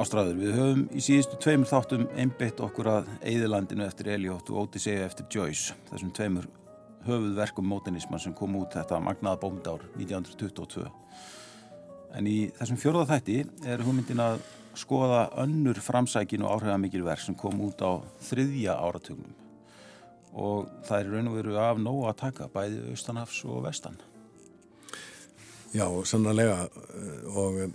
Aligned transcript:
Ástráður, 0.00 0.38
við 0.40 0.54
höfum 0.56 0.82
í 0.96 1.02
síðustu 1.04 1.36
tveimur 1.44 1.68
þáttum 1.68 2.06
einbeitt 2.16 2.60
okkur 2.64 2.88
að 2.88 3.08
Eðilandinu 3.28 3.84
eftir 3.84 4.08
Eliott 4.14 4.48
og 4.48 4.62
Odyssey 4.62 5.02
eftir 5.04 5.26
Joyce, 5.28 5.74
þessum 5.90 6.12
tveimur 6.16 6.46
höfuðverkum 7.04 7.68
mótenisman 7.68 8.22
sem 8.22 8.32
kom 8.38 8.56
út 8.56 8.72
þetta 8.78 8.96
magnaða 9.04 9.42
bóndár 9.42 9.84
1922. 9.98 10.86
En 12.16 12.30
í 12.32 12.38
þessum 12.56 12.80
fjörða 12.80 13.10
þætti 13.10 13.36
er 13.68 13.84
hugmyndin 13.84 14.24
að 14.24 14.40
skoða 14.80 15.26
önnur 15.44 15.82
framsækin 15.84 16.46
og 16.48 16.56
áhrifamikil 16.56 17.04
verk 17.04 17.26
sem 17.26 17.36
kom 17.36 17.60
út 17.66 17.84
á 17.84 18.00
þriðja 18.30 18.80
áratögnum 18.80 19.36
og 20.32 20.70
það 20.88 20.96
er 20.96 21.12
raun 21.12 21.28
og 21.28 21.40
veru 21.42 21.60
af 21.60 21.84
nóg 21.84 22.06
að 22.08 22.20
taka 22.24 22.48
bæði 22.54 22.86
austanafs 22.94 23.44
og 23.44 23.66
vestan. 23.68 24.00
Já, 25.70 25.86
sannlega 26.08 26.64
og 27.30 27.60
um, 27.66 27.74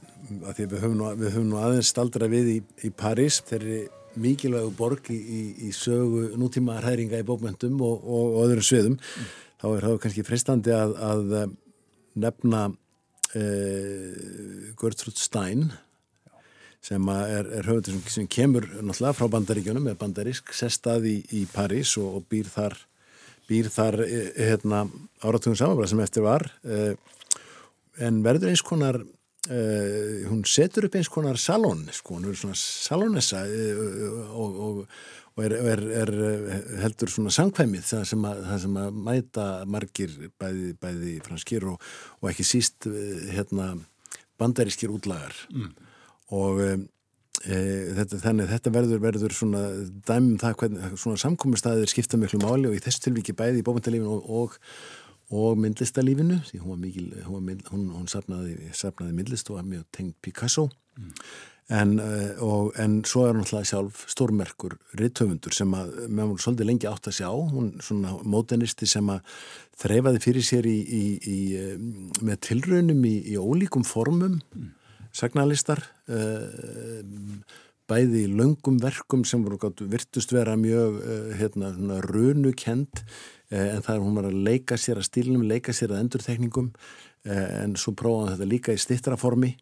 að 0.49 0.58
því 0.58 0.66
við 0.72 0.81
höfum 0.84 0.98
nú, 0.99 1.12
við 1.20 1.30
höfum 1.31 1.52
nú 1.52 1.59
aðeins 1.62 1.91
staldra 1.94 2.27
við 2.31 2.49
í, 2.52 2.58
í 2.88 2.91
París 2.91 3.40
þeirri 3.48 3.86
mikilvægu 4.20 4.72
borg 4.76 5.12
í, 5.13 5.16
í, 5.16 5.41
í 5.67 5.72
sögu 5.76 6.30
nútíma 6.39 6.80
hræringa 6.81 7.22
í 7.22 7.27
bókmyndum 7.27 7.80
og, 7.84 8.03
og, 8.03 8.26
og 8.36 8.50
öðrum 8.50 8.67
sviðum 8.67 8.98
mm. 8.98 9.30
þá 9.62 9.67
er 9.70 9.88
það 9.88 10.02
kannski 10.03 10.26
fristandi 10.27 10.76
að, 10.76 10.95
að 11.08 11.36
um, 11.44 11.55
nefna 12.26 12.62
uh, 12.72 14.70
Gertrude 14.80 15.22
Stein 15.22 15.70
sem 16.86 17.08
er, 17.09 17.48
er 17.48 17.66
höfundur 17.66 17.95
sem, 17.95 18.03
sem 18.20 18.27
kemur 18.30 18.67
náttúrulega 18.75 19.17
frá 19.17 19.31
bandaríkjunum 19.38 19.88
með 19.88 20.00
bandarísk 20.03 20.52
sestað 20.53 21.08
í, 21.09 21.45
París 21.53 21.95
og, 22.02 22.20
og 22.20 22.27
býr 22.30 22.52
þar 22.52 22.77
býr 23.50 23.70
þar 23.73 24.00
eh, 24.05 24.31
hérna, 24.52 24.86
áratugum 25.23 25.58
samanbara 25.58 25.89
sem 25.89 26.02
eftir 26.03 26.25
var 26.25 26.48
uh, 26.66 26.94
en 28.04 28.24
verður 28.26 28.52
eins 28.52 28.64
konar 28.66 29.00
uh, 29.02 30.30
hún 30.30 30.46
setur 30.50 30.88
upp 30.88 30.98
eins 31.00 31.12
konar 31.12 31.40
salón 31.42 31.86
sko, 31.94 32.18
hún 32.18 32.30
er 32.32 32.40
svona 32.40 32.58
salónessa 32.60 33.46
uh, 33.46 34.32
og, 34.36 34.60
og, 34.68 34.82
og 35.36 35.44
er, 35.46 35.58
er, 35.74 35.84
er 36.04 36.14
heldur 36.84 37.12
svona 37.12 37.34
sangkvæmið 37.36 37.90
það 37.90 38.08
sem 38.12 38.30
að, 38.30 38.46
það 38.50 38.64
sem 38.66 38.80
að 38.84 39.02
mæta 39.10 39.50
margir 39.68 40.18
bæði, 40.40 40.73
bæði 40.82 41.20
franskir 41.26 41.68
og, 41.72 41.94
og 42.22 42.32
ekki 42.32 42.48
síst 42.48 42.90
hérna 43.36 43.73
bandarískir 44.40 44.92
útlagar 44.92 45.36
mm. 45.52 45.72
og 46.36 46.62
um, 46.66 46.86
e, 47.44 47.58
þetta, 48.00 48.20
þannig 48.23 48.52
þetta 48.52 48.73
verður, 48.76 49.02
verður 49.04 49.36
svona 49.38 49.64
dæmum 50.08 50.38
það 50.42 50.60
hvernig 50.62 51.00
svona 51.02 51.22
samkominnstæðir 51.23 51.92
skipta 51.92 52.20
miklu 52.20 52.42
máli 52.44 52.70
og 52.70 52.78
í 52.78 52.84
þessu 52.84 53.08
tilvíki 53.08 53.36
bæði 53.38 53.62
í 53.62 53.66
bókmyndalífinu 53.68 54.20
og 54.40 54.58
og 55.34 55.58
myndlistalífinu 55.58 56.40
því 56.45 56.62
hún 56.62 56.76
var 56.76 56.80
mikil, 56.84 57.09
hún, 57.26 57.50
hún, 57.72 57.90
hún 57.95 58.08
sapnaði, 58.12 58.56
sapnaði 58.78 59.16
myndlist 59.18 59.50
og 59.50 59.59
var 59.59 59.67
mjög 59.67 59.86
tengt 59.95 60.16
Picasso 60.22 60.67
mm. 61.00 61.12
en, 61.73 61.95
eh, 62.00 62.44
og, 62.45 62.76
en 62.82 63.00
svo 63.09 63.26
er 63.26 63.34
hún 63.34 63.42
alltaf 63.42 63.66
sjálf 63.66 64.04
stórmerkur 64.12 64.78
rittöfundur 65.00 65.56
sem 65.58 65.73
að 65.73 65.95
meðan 66.06 66.36
hún 66.36 66.44
svolítið 66.44 66.70
lengi 66.70 66.90
átt 66.92 67.09
að 67.09 67.17
sjá 67.22 67.30
hún 67.34 67.73
svona 67.82 68.14
mótenisti 68.22 68.90
sem 68.90 69.09
að 69.09 69.36
þreifaði 69.82 70.23
fyrir 70.28 70.45
sér 70.45 70.70
í, 70.70 70.78
í, 70.78 71.04
í, 71.17 71.39
eh, 71.58 71.78
með 72.22 72.42
tilraunum 72.52 73.06
í 73.10 73.38
ólíkum 73.42 73.86
formum 73.88 74.38
mm. 74.38 74.73
sagnalistar 75.16 75.82
uh, 76.12 77.02
bæði 77.89 78.26
í 78.26 78.34
löngum 78.34 78.78
verkum 78.82 79.26
sem 79.26 79.44
voru 79.45 79.73
virtust 79.89 80.34
vera 80.34 80.56
mjög 80.58 81.02
uh, 81.02 81.34
hérna, 81.38 81.73
runukend 82.06 83.04
en 83.52 83.84
það 83.86 83.96
er 83.96 84.02
hún 84.04 84.16
var 84.18 84.30
að 84.30 84.40
leika 84.48 84.78
sér 84.80 85.02
að 85.02 85.10
stílnum, 85.10 85.46
leika 85.46 85.74
sér 85.76 85.94
að 85.94 86.06
endurtekningum. 86.06 86.72
Eh, 87.26 87.64
en 87.64 87.73
svo 87.80 87.95
prófaði 87.98 88.36
þetta 88.36 88.50
líka 88.50 88.73
í 88.76 88.82
stittraformi 88.82 89.56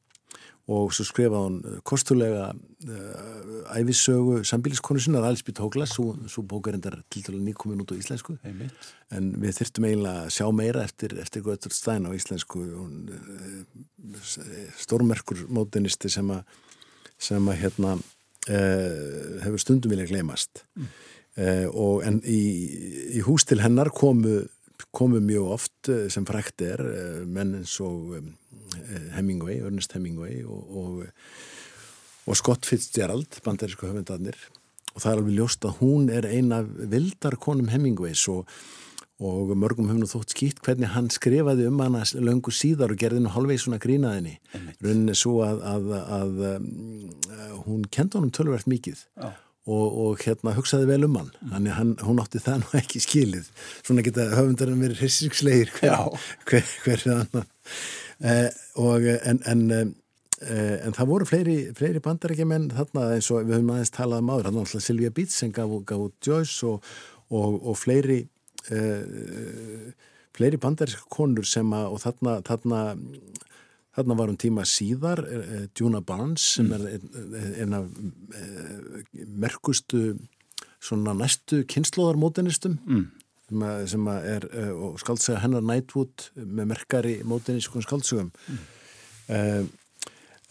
og 0.73 0.93
svo 0.95 1.03
skrifaði 1.07 1.43
hún 1.43 1.55
eh, 1.67 1.77
kostulega 1.87 2.49
uh, 2.51 3.77
æfisögu 3.77 4.41
sambíliskonu 4.47 4.99
sinna, 5.03 5.21
Alsby 5.27 5.51
Tóklas 5.55 5.95
svo, 5.95 6.13
svo 6.31 6.43
bókar 6.47 6.75
endar 6.75 6.97
til 7.11 7.23
dælu 7.23 7.39
nýkomin 7.43 7.79
út 7.83 7.91
á 7.91 7.99
íslensku. 7.99 8.35
Einmitt. 8.43 8.91
en 9.15 9.31
við 9.39 9.57
þurftum 9.59 9.87
eiginlega 9.87 10.25
að 10.25 10.33
sjá 10.35 10.47
meira 10.55 10.83
eftir, 10.83 11.15
eftir 11.23 11.43
Götur 11.43 11.75
Stein 11.75 12.07
á 12.07 12.11
íslensku. 12.15 12.63
Stórmerkur 14.79 15.45
mótinisti 15.51 16.11
sem 16.11 16.31
að 16.35 16.43
sem 17.23 17.47
að 17.47 17.59
hérna 17.61 17.95
uh, 17.95 19.43
hefur 19.45 19.61
stundum 19.61 19.93
vilja 19.93 20.09
glemast 20.11 20.65
mm. 20.75 20.91
Eh, 21.33 21.65
og 21.65 22.03
en 22.05 22.19
í, 22.29 22.41
í 23.17 23.23
hús 23.25 23.47
til 23.49 23.63
hennar 23.63 23.89
komu, 23.95 24.43
komu 24.93 25.21
mjög 25.23 25.53
oft 25.55 25.89
eh, 25.89 26.05
sem 26.13 26.27
frækt 26.29 26.61
er 26.61 26.83
eh, 26.85 27.23
menn 27.25 27.55
eins 27.57 27.79
og 27.81 28.19
Hemingway, 29.15 29.57
Ernest 29.65 29.95
Hemingway 29.97 30.43
og, 30.45 30.77
og, 30.77 30.99
og 32.29 32.37
Scott 32.37 32.69
Fitzgerald, 32.69 33.41
bandarísku 33.45 33.89
höfundarnir. 33.89 34.37
Og 34.93 35.01
það 35.01 35.09
er 35.09 35.19
alveg 35.19 35.37
ljóst 35.39 35.65
að 35.65 35.79
hún 35.81 36.09
er 36.13 36.27
eina 36.29 36.61
vildar 36.61 37.39
konum 37.41 37.71
Hemingways 37.73 38.27
og, 38.29 38.49
og 39.17 39.55
mörgum 39.57 39.89
nú 39.89 40.09
þótt 40.09 40.35
skýtt 40.35 40.61
hvernig 40.65 40.93
hann 40.93 41.09
skrifaði 41.13 41.65
um 41.69 41.81
hana 41.81 42.03
löngu 42.13 42.53
síðar 42.53 42.93
og 42.93 43.01
gerði 43.01 43.23
nú 43.23 43.31
halvveg 43.33 43.61
svona 43.61 43.81
grínaðinni 43.81 44.35
rauninni 44.83 45.17
svo 45.17 45.39
að, 45.47 45.63
að, 45.65 45.89
að, 46.19 46.43
að 47.39 47.57
hún 47.65 47.87
kenda 47.89 48.19
honum 48.19 48.33
tölverkt 48.33 48.69
mikið. 48.69 49.01
Já 49.17 49.33
og, 49.63 49.97
og 50.05 50.21
hérna 50.23 50.53
hugsaði 50.57 50.89
vel 50.89 51.07
um 51.07 51.17
hann. 51.19 51.31
Þannig 51.53 51.75
hann, 51.77 51.95
hún 52.03 52.21
átti 52.23 52.41
það 52.43 52.61
nú 52.63 52.77
ekki 52.81 53.01
skilið. 53.03 53.49
Svona 53.81 54.05
geta 54.05 54.29
höfundarinn 54.35 54.83
verið 54.83 55.03
hrissikslegir 55.03 55.73
hver, 55.77 56.23
hver, 56.49 56.71
hver 56.85 57.05
annan. 57.15 57.51
Eh, 58.23 58.49
og 58.79 59.07
en, 59.13 59.41
en, 59.49 59.63
eh, 59.73 60.75
en 60.83 60.95
það 60.95 61.09
voru 61.09 61.27
fleiri, 61.29 61.57
fleiri 61.77 62.03
bandarækjumenn 62.03 62.69
þarna 62.75 63.09
eins 63.15 63.31
og 63.31 63.47
við 63.47 63.57
höfum 63.57 63.73
aðeins 63.75 63.95
talað 63.95 64.23
um 64.23 64.33
áður. 64.33 64.49
Þarna 64.49 64.65
alltaf 64.65 64.85
Silvia 64.87 65.15
Beats 65.15 65.39
sem 65.41 65.51
gaf, 65.55 65.77
út 65.97 66.27
Joyce 66.27 66.69
og, 66.69 66.93
og, 67.31 67.59
og 67.63 67.79
fleiri 67.79 68.21
eh, 68.71 69.93
fleiri 70.33 70.57
bandaríska 70.57 71.05
konur 71.13 71.45
sem 71.47 71.67
að 71.75 71.93
og 71.93 72.01
þarna, 72.01 72.37
þarna 72.47 72.79
Þarna 73.93 74.15
var 74.17 74.31
um 74.31 74.37
tíma 74.41 74.63
síðar 74.65 75.21
eh, 75.27 75.65
Djuna 75.75 76.01
Barnes 76.05 76.45
sem 76.55 76.69
mm. 76.69 76.85
er 76.87 77.59
eina 77.61 77.83
eh, 77.83 79.03
merkustu 79.37 80.15
svona 80.83 81.13
næstu 81.17 81.61
kynnslóðarmótenistum 81.69 82.79
mm. 82.81 83.05
sem, 83.49 83.67
sem 83.93 84.09
er 84.15 84.47
eh, 84.49 84.73
og 84.73 84.97
skaldsega 85.01 85.43
hennar 85.43 85.63
Nightwood 85.67 86.29
með 86.41 86.73
merkari 86.73 87.15
mótenískun 87.27 87.85
skaldsugum 87.85 88.33
mm. 88.33 88.65
uh, 89.29 89.63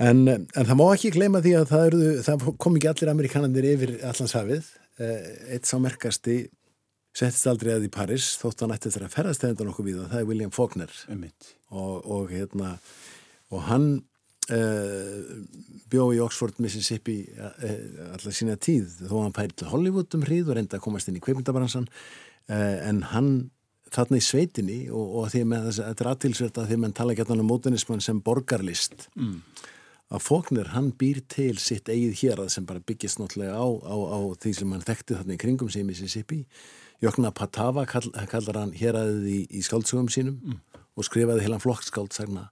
en, 0.03 0.25
en 0.31 0.71
það 0.71 0.79
má 0.79 0.87
ekki 0.89 1.13
gleyma 1.17 1.43
því 1.45 1.57
að 1.59 1.69
það, 1.75 1.87
eru, 1.91 2.09
það 2.29 2.49
kom 2.65 2.79
ekki 2.79 2.91
allir 2.93 3.13
amerikanandir 3.13 3.71
yfir 3.75 3.95
allanshafið 4.01 4.73
uh, 5.03 5.31
eitt 5.53 5.69
sá 5.69 5.77
merkasti 5.83 6.45
settist 7.13 7.49
aldrei 7.51 7.75
að 7.75 7.91
í 7.91 7.93
Paris 7.93 8.33
þótt 8.41 8.65
hann 8.65 8.73
ætti 8.73 8.89
þetta 8.89 9.11
að 9.11 9.17
ferðast 9.19 9.45
þegar 9.45 9.69
nokkuð 9.69 9.89
við 9.91 9.99
og 10.01 10.13
það 10.15 10.23
er 10.23 10.31
William 10.31 10.55
Faulkner 10.55 10.95
og, 11.13 11.97
og 12.09 12.31
hérna 12.33 12.77
og 13.53 13.65
hann 13.69 13.89
uh, 14.51 15.33
bjó 15.93 16.09
í 16.17 16.21
Oxford, 16.25 16.59
Mississippi 16.65 17.21
uh, 17.37 18.13
alltaf 18.13 18.37
sína 18.37 18.57
tíð 18.61 19.03
þó 19.09 19.17
hann 19.23 19.35
pæri 19.37 19.57
til 19.57 19.71
Hollywood 19.73 20.15
um 20.17 20.25
hríð 20.27 20.53
og 20.53 20.59
reynda 20.59 20.79
að 20.79 20.87
komast 20.87 21.11
inn 21.11 21.19
í 21.21 21.25
kveimundabransan 21.25 21.89
uh, 21.89 22.79
en 22.89 23.03
hann 23.13 23.33
þarna 23.93 24.19
í 24.19 24.25
sveitinni 24.25 24.81
og, 24.91 25.17
og 25.21 25.31
því 25.33 25.45
með 25.51 25.69
þess 25.69 25.83
að 25.83 25.91
þetta 25.91 26.05
er 26.05 26.11
aðtilsvert 26.13 26.59
að 26.59 26.69
því 26.69 26.79
að 26.79 26.83
mann 26.85 26.97
tala 26.97 27.15
ekki 27.15 27.25
alltaf 27.27 27.43
um 27.45 27.51
mótunisman 27.51 28.05
sem 28.05 28.23
borgarlist 28.25 29.09
mm. 29.19 29.35
að 30.17 30.25
Fóknir 30.25 30.73
hann 30.73 30.93
býr 30.99 31.21
til 31.33 31.57
sitt 31.61 31.91
eigið 31.93 32.23
hér 32.23 32.45
að 32.47 32.55
sem 32.57 32.69
bara 32.69 32.85
byggist 32.89 33.21
náttúrulega 33.21 33.59
á, 33.61 33.67
á, 33.69 33.97
á 34.17 34.19
því 34.41 34.55
sem 34.59 34.73
hann 34.73 34.87
þekkti 34.87 35.19
þarna 35.19 35.37
í 35.37 35.43
kringum 35.45 35.73
sig 35.73 35.85
í 35.85 35.89
Mississippi 35.91 36.41
Jökna 37.03 37.33
Patava 37.35 37.83
kall, 37.91 38.13
kallar 38.31 38.61
hann 38.61 38.77
hér 38.79 38.97
aðið 38.97 39.29
í, 39.29 39.39
í 39.59 39.63
skáldsugum 39.67 40.09
sínum 40.13 40.39
mm. 40.41 40.59
og 40.97 41.09
skrifaði 41.09 41.45
heilan 41.45 41.63
flokksskáldsagna 41.63 42.49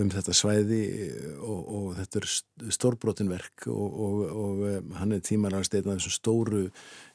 um 0.00 0.08
þetta 0.12 0.32
svæði 0.36 0.82
og, 1.36 1.58
og 1.60 1.88
þetta 1.98 2.22
er 2.22 2.28
stórbrotinverk 2.72 3.66
og, 3.68 3.98
og, 4.06 4.22
og 4.30 4.62
um, 4.70 4.94
hann 4.96 5.12
er 5.12 5.24
tímaragst 5.24 5.74
einn 5.76 5.90
af 5.90 6.00
þessum 6.00 6.16
stóru 6.16 6.62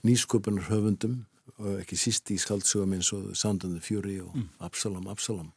nýsköpunar 0.06 0.70
höfundum 0.70 1.24
og 1.58 1.80
ekki 1.82 1.98
síst 1.98 2.30
í 2.34 2.38
skaldsögum 2.42 2.94
eins 2.98 3.10
og 3.18 3.32
Sound 3.38 3.66
and 3.66 3.78
the 3.78 3.82
Fury 3.82 4.20
og 4.22 4.36
mm. 4.36 4.50
Absalom, 4.68 5.08
Absalom 5.10 5.50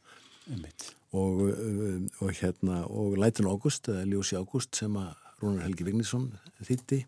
og, 1.12 1.42
um, 1.50 2.08
og 2.20 2.32
hérna 2.40 2.84
og 2.88 3.18
Lætin 3.20 3.50
Ágúst, 3.50 3.90
eða 3.92 4.06
Ljósi 4.08 4.40
Ágúst 4.40 4.80
sem 4.80 4.96
að 4.96 5.12
Rúnar 5.42 5.66
Helgi 5.66 5.84
Vignísson 5.88 6.30
þýtti 6.64 7.02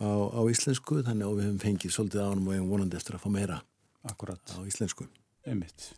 á, 0.00 0.08
á 0.08 0.40
íslensku 0.48 1.02
þannig 1.04 1.28
að 1.28 1.36
við 1.36 1.48
hefum 1.48 1.62
fengið 1.66 1.96
svolítið 1.96 2.24
á 2.24 2.28
hann 2.30 2.42
og 2.42 2.50
við 2.50 2.60
hefum 2.60 2.72
vonandi 2.72 3.00
eftir 3.00 3.18
að 3.18 3.24
fá 3.26 3.30
meira 3.36 3.60
Akkurat. 4.06 4.56
á 4.56 4.60
íslensku 4.64 5.08
Einmitt 5.46 5.92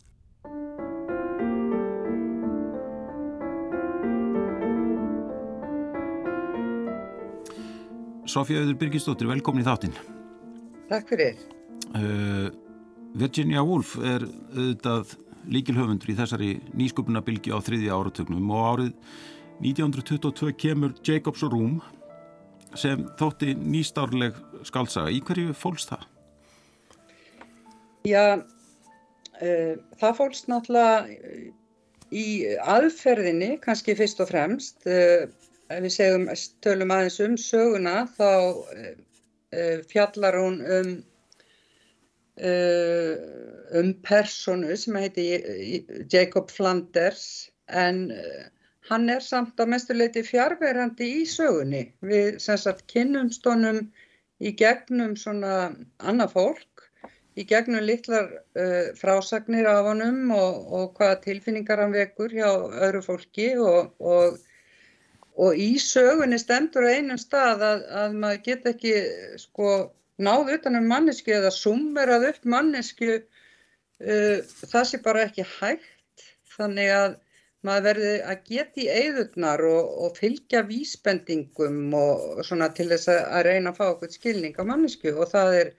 Sofja 8.29 8.61
Öður 8.61 8.77
Birgisdóttir, 8.77 9.29
velkomin 9.31 9.65
í 9.65 9.67
þáttinn. 9.67 9.95
Takk 10.91 11.09
fyrir. 11.09 11.39
Uh, 11.97 12.51
Virginia 13.17 13.63
Woolf 13.65 13.95
er 14.05 14.27
auðvitað 14.53 15.15
líkilhöfundur 15.49 16.13
í 16.13 16.17
þessari 16.19 16.51
nýsköpunabilgi 16.77 17.55
á 17.57 17.59
þriðja 17.65 17.97
áratögnum 17.97 18.51
og 18.53 18.67
árið 18.69 18.91
1922 19.65 20.53
kemur 20.61 20.93
Jacobs 21.01 21.47
Rúm 21.49 21.79
sem 22.77 23.07
þótti 23.17 23.55
nýstárleg 23.57 24.37
skálsaga. 24.69 25.09
Í 25.09 25.23
hverju 25.25 25.57
fólst 25.57 25.95
það? 25.95 26.05
Já, 28.13 28.25
uh, 29.41 29.75
það 29.97 30.19
fólst 30.21 30.53
náttúrulega 30.53 31.09
í 32.13 32.29
aðferðinni, 32.77 33.55
kannski 33.65 33.97
fyrst 33.97 34.21
og 34.21 34.29
fremst. 34.35 34.85
Uh, 34.85 35.33
við 35.69 35.93
segjum, 35.95 36.27
tölum 36.65 36.95
aðeins 36.95 37.21
um 37.25 37.37
söguna, 37.41 37.95
þá 38.17 38.31
uh, 38.33 39.79
fjallar 39.91 40.39
hún 40.41 40.61
um, 40.79 40.93
um 43.75 43.89
personu 44.07 44.77
sem 44.79 44.95
heiti 44.95 45.25
Jacob 46.13 46.53
Flanders 46.55 47.51
en 47.67 48.05
hann 48.89 49.09
er 49.11 49.25
samt 49.25 49.59
á 49.59 49.67
mestuleiti 49.67 50.23
fjárverandi 50.23 51.09
í 51.21 51.25
sögunni. 51.29 51.89
Við 52.05 52.39
sem 52.45 52.61
sagt 52.61 52.87
kynnumstónum 52.93 53.89
í 54.39 54.53
gegnum 54.57 55.17
svona 55.19 55.73
annað 55.99 56.35
fólk, 56.37 56.85
í 57.39 57.45
gegnum 57.47 57.85
litlar 57.87 58.31
uh, 58.59 58.91
frásagnir 58.99 59.69
af 59.71 59.87
honum 59.87 60.33
og, 60.35 60.63
og 60.75 60.99
hvaða 60.99 61.21
tilfinningar 61.27 61.83
hann 61.83 61.95
vekur 61.95 62.35
hjá 62.35 62.49
öðru 62.87 63.03
fólki 63.05 63.53
og, 63.63 63.93
og, 63.99 64.39
og 65.39 65.59
í 65.59 65.71
sögunni 65.83 66.39
stendur 66.41 66.89
á 66.89 66.95
einum 66.99 67.21
stað 67.21 67.63
að, 67.67 67.85
að 68.03 68.17
maður 68.23 68.43
get 68.49 68.67
ekki 68.73 68.95
sko 69.39 69.71
náð 70.19 70.53
utanum 70.57 70.89
mannesku 70.91 71.35
eða 71.37 71.53
summerað 71.55 72.29
upp 72.33 72.51
mannesku, 72.57 73.21
uh, 74.03 74.37
það 74.67 74.91
sé 74.91 75.01
bara 75.05 75.25
ekki 75.29 75.47
hægt. 75.59 76.27
Þannig 76.59 76.91
að 76.91 77.19
maður 77.67 77.87
verði 77.89 78.13
að 78.33 78.43
geta 78.51 78.83
í 78.83 78.89
eigðurnar 79.01 79.63
og, 79.67 79.93
og 80.05 80.19
fylgja 80.19 80.63
vísbendingum 80.67 81.95
og 81.99 82.43
svona 82.47 82.71
til 82.75 82.89
þess 82.93 83.11
að 83.15 83.45
reyna 83.47 83.73
að 83.73 83.79
fá 83.79 83.85
okkur 83.93 84.15
skilning 84.15 84.59
á 84.59 84.63
mannesku 84.67 85.15
og 85.15 85.31
það 85.31 85.55
er 85.63 85.73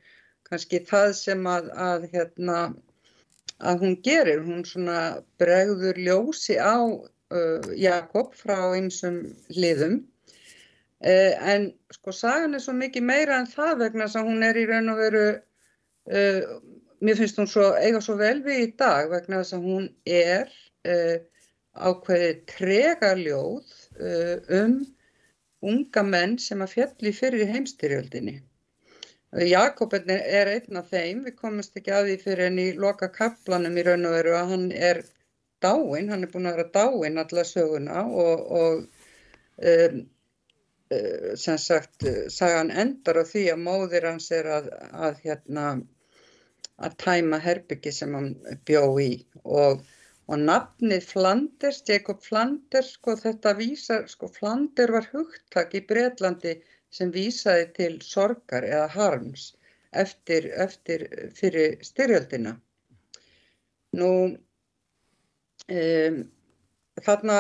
kannski 0.50 0.81
það 0.88 1.13
sem 1.19 1.47
að, 1.47 1.69
að, 1.75 2.07
hérna, 2.13 2.57
að 3.59 3.85
hún 3.85 3.95
gerir, 4.03 4.44
hún 4.44 4.65
svona 4.67 5.00
bregður 5.41 6.00
ljósi 6.00 6.57
á 6.59 6.79
Jakob 7.77 8.33
frá 8.37 8.57
einsum 8.73 9.21
hliðum 9.53 9.99
uh, 11.05 11.33
en 11.53 11.69
sko 11.93 12.13
sagan 12.15 12.57
er 12.57 12.63
svo 12.63 12.73
mikið 12.77 13.05
meira 13.05 13.39
en 13.39 13.49
það 13.49 13.85
vegna 13.85 14.07
þess 14.07 14.21
að 14.21 14.29
hún 14.31 14.45
er 14.49 14.59
í 14.59 14.65
raun 14.69 14.93
og 14.93 15.01
veru 15.03 15.25
uh, 15.37 16.55
mér 17.05 17.19
finnst 17.19 17.39
hún 17.39 17.49
svo, 17.49 17.71
eiga 17.79 18.01
svo 18.03 18.17
vel 18.19 18.39
við 18.45 18.63
í 18.65 18.69
dag 18.79 19.09
vegna 19.11 19.41
þess 19.43 19.57
að 19.57 19.67
hún 19.69 19.89
er 20.05 20.49
uh, 20.89 21.17
ákveðið 21.79 22.41
tregaljóð 22.49 23.75
uh, 24.01 24.37
um 24.59 24.79
unga 25.69 26.03
menn 26.07 26.37
sem 26.39 26.61
að 26.63 26.75
fjalli 26.75 27.11
fyrir 27.15 27.49
heimstyrjöldinni. 27.51 28.39
Jakob 29.45 29.91
er 29.93 30.49
einn 30.55 30.77
af 30.79 30.87
þeim, 30.89 31.25
við 31.27 31.35
komumst 31.37 31.75
ekki 31.77 31.91
að 31.93 32.07
því 32.07 32.15
fyrir 32.23 32.45
enn 32.47 32.61
í 32.63 32.69
loka 32.79 33.09
kaplanum 33.13 33.75
í 33.77 33.83
raun 33.85 34.07
og 34.09 34.15
veru 34.15 34.37
að 34.39 34.53
hann 34.53 34.63
er 34.71 35.01
dáinn, 35.65 36.09
hann 36.11 36.25
er 36.25 36.31
búin 36.33 36.50
að 36.50 36.59
vera 36.59 36.73
dáinn 36.77 37.21
alla 37.21 37.45
söguna 37.47 38.06
og, 38.07 38.45
og 38.61 38.81
um, 39.73 40.01
uh, 40.95 41.29
sem 41.35 41.61
sagt 41.61 42.07
sagan 42.33 42.71
endar 42.71 43.21
á 43.21 43.23
því 43.27 43.45
að 43.53 43.63
móðir 43.67 44.09
hans 44.09 44.31
er 44.35 44.50
að, 44.57 44.73
að, 44.91 45.23
hérna, 45.25 45.69
að 46.79 47.00
tæma 47.03 47.39
herbyggi 47.44 47.94
sem 47.95 48.15
hann 48.15 48.33
bjó 48.65 48.83
í 49.03 49.13
og 49.44 49.88
Og 50.29 50.38
nafnið 50.38 51.06
Flanders, 51.09 51.79
Jacob 51.89 52.19
Flanders, 52.21 52.91
sko 53.00 53.15
þetta 53.17 53.53
vísar, 53.57 54.03
sko 54.12 54.27
Flander 54.29 54.91
var 54.94 55.07
hugtak 55.09 55.71
í 55.73 55.81
Breitlandi 55.91 56.51
sem 56.94 57.09
vísaði 57.15 57.63
til 57.77 57.95
sorgar 58.05 58.67
eða 58.67 58.85
harms 58.94 59.47
eftir, 60.03 60.45
eftir 60.65 61.07
fyrir 61.39 61.79
styrjöldina. 61.88 62.53
Nú, 63.97 64.12
um, 65.69 66.21
þarna 67.06 67.39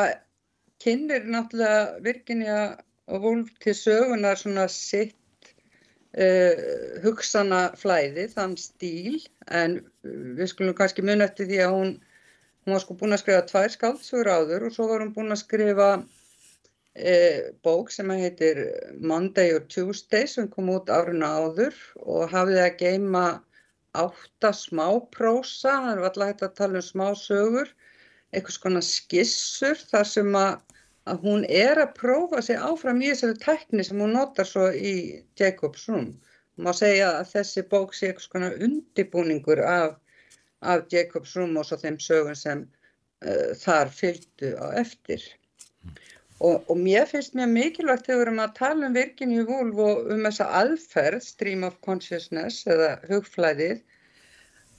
kynir 0.79 1.25
náttúrulega 1.27 2.03
Virginia 2.05 2.59
og 3.09 3.25
Wolf 3.25 3.55
til 3.63 3.75
sögunar 3.75 4.39
svona 4.39 4.67
sitt 4.71 5.53
uh, 6.17 6.99
hugsanaflæði, 7.03 8.29
þann 8.35 8.55
stíl, 8.59 9.17
en 9.49 9.81
við 10.03 10.53
skulum 10.53 10.77
kannski 10.77 11.05
mun 11.05 11.25
eftir 11.25 11.49
því 11.49 11.65
að 11.65 11.75
hún 11.77 11.97
Hún 12.69 12.75
var 12.75 12.83
sko 12.83 12.95
búin 12.99 13.15
að 13.15 13.21
skrifa 13.23 13.43
tvær 13.49 13.71
skáldsögur 13.73 14.27
áður 14.29 14.63
og 14.67 14.73
svo 14.75 14.85
var 14.91 15.01
hún 15.01 15.13
búin 15.15 15.33
að 15.33 15.39
skrifa 15.41 15.85
e, 16.93 17.13
bók 17.65 17.87
sem 17.89 18.11
heitir 18.13 18.59
Monday 19.11 19.55
or 19.55 19.63
Tuesday 19.73 20.27
sem 20.29 20.49
kom 20.51 20.69
út 20.73 20.91
áruna 20.93 21.31
áður 21.39 21.77
og 22.03 22.27
hafði 22.33 22.59
að 22.61 22.75
geima 22.83 23.23
átta 23.97 24.51
smáprósa, 24.53 25.71
það 25.71 25.89
er 25.95 26.03
alltaf 26.03 26.29
hægt 26.29 26.45
að 26.45 26.53
tala 26.59 26.81
um 26.83 26.85
smásögur, 26.91 27.71
eitthvað 28.33 28.57
svona 28.57 28.83
skissur 28.85 29.79
þar 29.91 30.09
sem 30.09 30.35
að, 30.37 30.59
að 31.09 31.23
hún 31.27 31.45
er 31.49 31.81
að 31.81 31.95
prófa 32.01 32.43
sig 32.45 32.59
áfram 32.59 33.01
í 33.01 33.13
þessari 33.13 33.39
tekni 33.45 33.85
sem 33.85 34.01
hún 34.01 34.13
notar 34.17 34.47
svo 34.49 34.67
í 34.73 34.93
Jacob's 35.39 35.87
Room. 35.89 36.11
Má 36.59 36.73
segja 36.75 37.13
að 37.21 37.33
þessi 37.33 37.65
bók 37.71 37.95
sé 37.95 38.09
eitthvað 38.09 38.27
svona 38.27 38.53
undibúningur 38.67 39.63
af 39.63 39.97
af 40.61 40.87
Jacobs 40.91 41.35
Rúmos 41.35 41.71
og 41.71 41.81
þeim 41.83 41.97
sögum 42.03 42.35
sem 42.35 42.63
uh, 43.25 43.51
þar 43.59 43.91
fylgdu 43.95 44.53
á 44.59 44.75
eftir. 44.81 45.23
Og, 46.39 46.63
og 46.71 46.75
mér 46.79 47.07
finnst 47.07 47.35
mér 47.35 47.49
mikilvægt 47.51 48.07
þegar 48.07 48.19
við 48.19 48.25
erum 48.25 48.43
að 48.43 48.57
tala 48.59 48.87
um 48.87 48.95
Virginia 48.95 49.45
Woolf 49.47 49.79
og 49.83 50.11
um 50.13 50.27
þessa 50.27 50.47
aðferð, 50.61 51.23
Stream 51.25 51.65
of 51.67 51.79
Consciousness 51.83 52.67
eða 52.67 52.93
hugflæðið, 53.09 53.81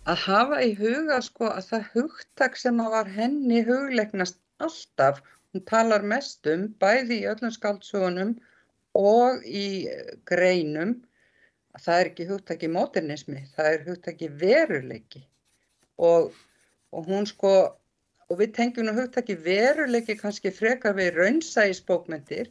að 0.09 0.23
hafa 0.27 0.61
í 0.65 0.71
huga 0.79 1.21
sko 1.23 1.51
að 1.51 1.67
það 1.73 1.89
hugtak 1.95 2.57
sem 2.57 2.81
að 2.81 2.95
var 2.95 3.11
henni 3.17 3.61
hugleiknast 3.67 4.39
alltaf, 4.65 5.21
hún 5.53 5.65
talar 5.69 6.03
mest 6.03 6.47
um 6.47 6.69
bæði 6.81 7.21
í 7.21 7.27
öllum 7.29 7.53
skáldsögunum 7.53 8.37
og 8.97 9.45
í 9.45 9.89
greinum, 10.27 10.95
að 11.77 11.85
það 11.85 12.01
er 12.01 12.11
ekki 12.13 12.29
hugtaki 12.31 12.71
modernismi, 12.77 13.45
það 13.57 13.73
er 13.75 13.85
hugtaki 13.89 14.31
veruleiki. 14.41 15.23
Og, 16.01 16.33
og 16.97 17.07
hún 17.07 17.29
sko 17.29 17.53
og 18.31 18.39
við 18.39 18.55
tengjum 18.57 18.87
nú 18.87 18.97
hugtaki 18.97 19.37
veruleiki 19.45 20.17
kannski 20.19 20.53
frekar 20.55 20.95
við 20.97 21.17
raunsægisbókmyndir 21.19 22.51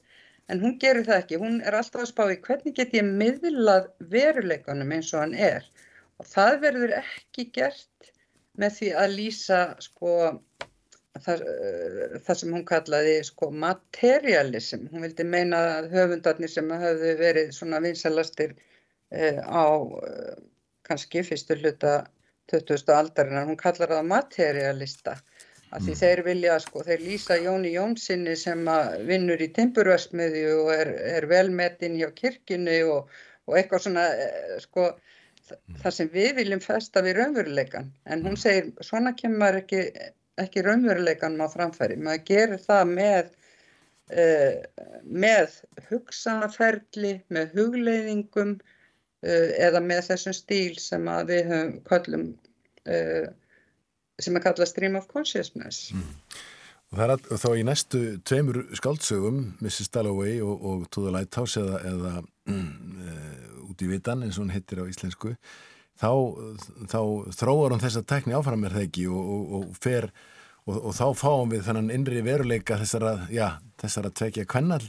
en 0.52 0.62
hún 0.62 0.78
gerir 0.82 1.06
það 1.08 1.22
ekki, 1.24 1.40
hún 1.40 1.62
er 1.64 1.78
alltaf 1.78 2.04
að 2.04 2.12
spá 2.12 2.24
í 2.34 2.40
hvernig 2.46 2.76
get 2.76 2.96
ég 2.98 3.06
miðlað 3.08 3.90
veruleikanum 4.12 4.92
eins 4.98 5.14
og 5.14 5.24
hann 5.24 5.38
er 5.38 5.66
og 6.20 6.28
það 6.28 6.60
verður 6.66 6.96
ekki 7.00 7.50
gert 7.56 8.12
með 8.60 8.76
því 8.78 8.94
að 9.02 9.16
lýsa 9.16 9.60
sko 9.84 10.14
það, 11.24 11.44
það 12.26 12.40
sem 12.42 12.56
hún 12.56 12.66
kallaði 12.68 13.18
sko 13.28 13.50
materialism, 13.66 14.88
hún 14.92 15.06
vildi 15.08 15.26
meina 15.28 15.62
að 15.80 15.92
höfundarnir 15.96 16.52
sem 16.52 16.72
hafðu 16.72 17.16
verið 17.20 17.52
svona 17.56 17.82
vinsalastir 17.84 18.56
eh, 19.12 19.40
á 19.40 19.68
eh, 20.04 20.40
kannski 20.88 21.24
fyrstu 21.26 21.60
hluta 21.60 22.02
20. 22.50 22.90
aldarinnar, 22.96 23.46
hún 23.46 23.60
kallar 23.60 23.92
það 23.94 24.10
materialista 24.10 25.20
að 25.70 25.84
því 25.86 25.92
mm. 25.94 26.00
þeir 26.02 26.22
vilja 26.26 26.56
sko, 26.64 26.84
þeir 26.86 27.04
lýsa 27.06 27.38
Jóni 27.38 27.76
Jónssoni 27.76 28.34
sem 28.42 28.64
vinnur 29.06 29.42
í 29.42 29.52
timburversmiðju 29.54 30.56
og 30.64 30.72
er, 30.74 30.94
er 31.20 31.28
velmetinn 31.30 32.00
hjá 32.00 32.10
kirkinu 32.18 32.80
og, 32.96 33.20
og 33.46 33.60
eitthvað 33.60 33.86
svona 33.86 34.08
eh, 34.18 34.58
sko 34.66 34.90
þar 35.82 35.96
sem 35.96 36.10
við 36.14 36.32
viljum 36.40 36.64
festa 36.64 37.04
við 37.06 37.20
raunveruleikan 37.20 37.92
en 38.06 38.24
hún 38.26 38.36
mm. 38.38 38.42
segir 38.44 38.86
svona 38.86 39.16
kemur 39.18 39.60
ekki, 39.62 39.84
ekki 40.42 40.64
raunveruleikan 40.66 41.40
á 41.42 41.48
framfæri, 41.52 42.00
maður 42.00 42.26
gerir 42.32 42.64
það 42.64 42.84
með 42.96 43.32
uh, 44.16 44.60
með 45.04 45.62
hugsanaferli, 45.90 47.16
með 47.34 47.56
hugleiðingum 47.58 48.60
Uh, 49.20 49.50
eða 49.60 49.82
með 49.84 50.06
þessum 50.14 50.32
stíl 50.32 50.78
sem 50.80 51.08
að 51.12 51.34
við 51.34 51.50
höfum 51.50 51.72
kallum 51.90 52.22
uh, 52.88 53.26
sem 54.16 54.38
að 54.40 54.46
kalla 54.46 54.68
stream 54.70 54.94
of 54.96 55.10
consciousness 55.12 55.90
mm. 55.92 56.06
og 56.88 57.02
það 57.02 57.04
er 57.04 57.12
að, 57.18 57.26
þá 57.42 57.50
í 57.52 57.66
næstu 57.68 58.02
tveimur 58.24 58.62
skáldsögum 58.80 59.42
Mrs. 59.60 59.92
Dalloway 59.92 60.38
og, 60.40 60.64
og 60.64 60.86
To 60.96 61.04
the 61.04 61.12
Lighthouse 61.12 61.60
eða, 61.60 61.82
eða 61.90 62.14
mm, 62.48 62.72
út 63.80 63.88
í 63.88 63.92
vitan 63.94 64.24
eins 64.26 64.38
og 64.38 64.46
hún 64.46 64.54
hittir 64.54 64.84
á 64.84 64.90
íslensku 64.90 65.36
þá, 66.00 66.12
þá 66.92 67.00
þróar 67.40 67.76
hún 67.76 67.84
þessa 67.84 68.04
tekni 68.04 68.36
áfram 68.36 68.66
er 68.68 68.76
það 68.76 68.88
ekki? 68.90 69.08
Og, 69.08 69.34
og, 69.36 69.54
og 69.60 69.80
fer 69.80 70.12
og 70.70 70.92
þá 70.94 71.06
fáum 71.18 71.50
við 71.50 71.64
þannan 71.66 71.90
innri 71.90 72.22
veruleika 72.22 72.78
þessara, 72.78 73.26
já, 73.34 73.58
þessara 73.82 74.12
tvekja 74.14 74.46
kvennal 74.46 74.84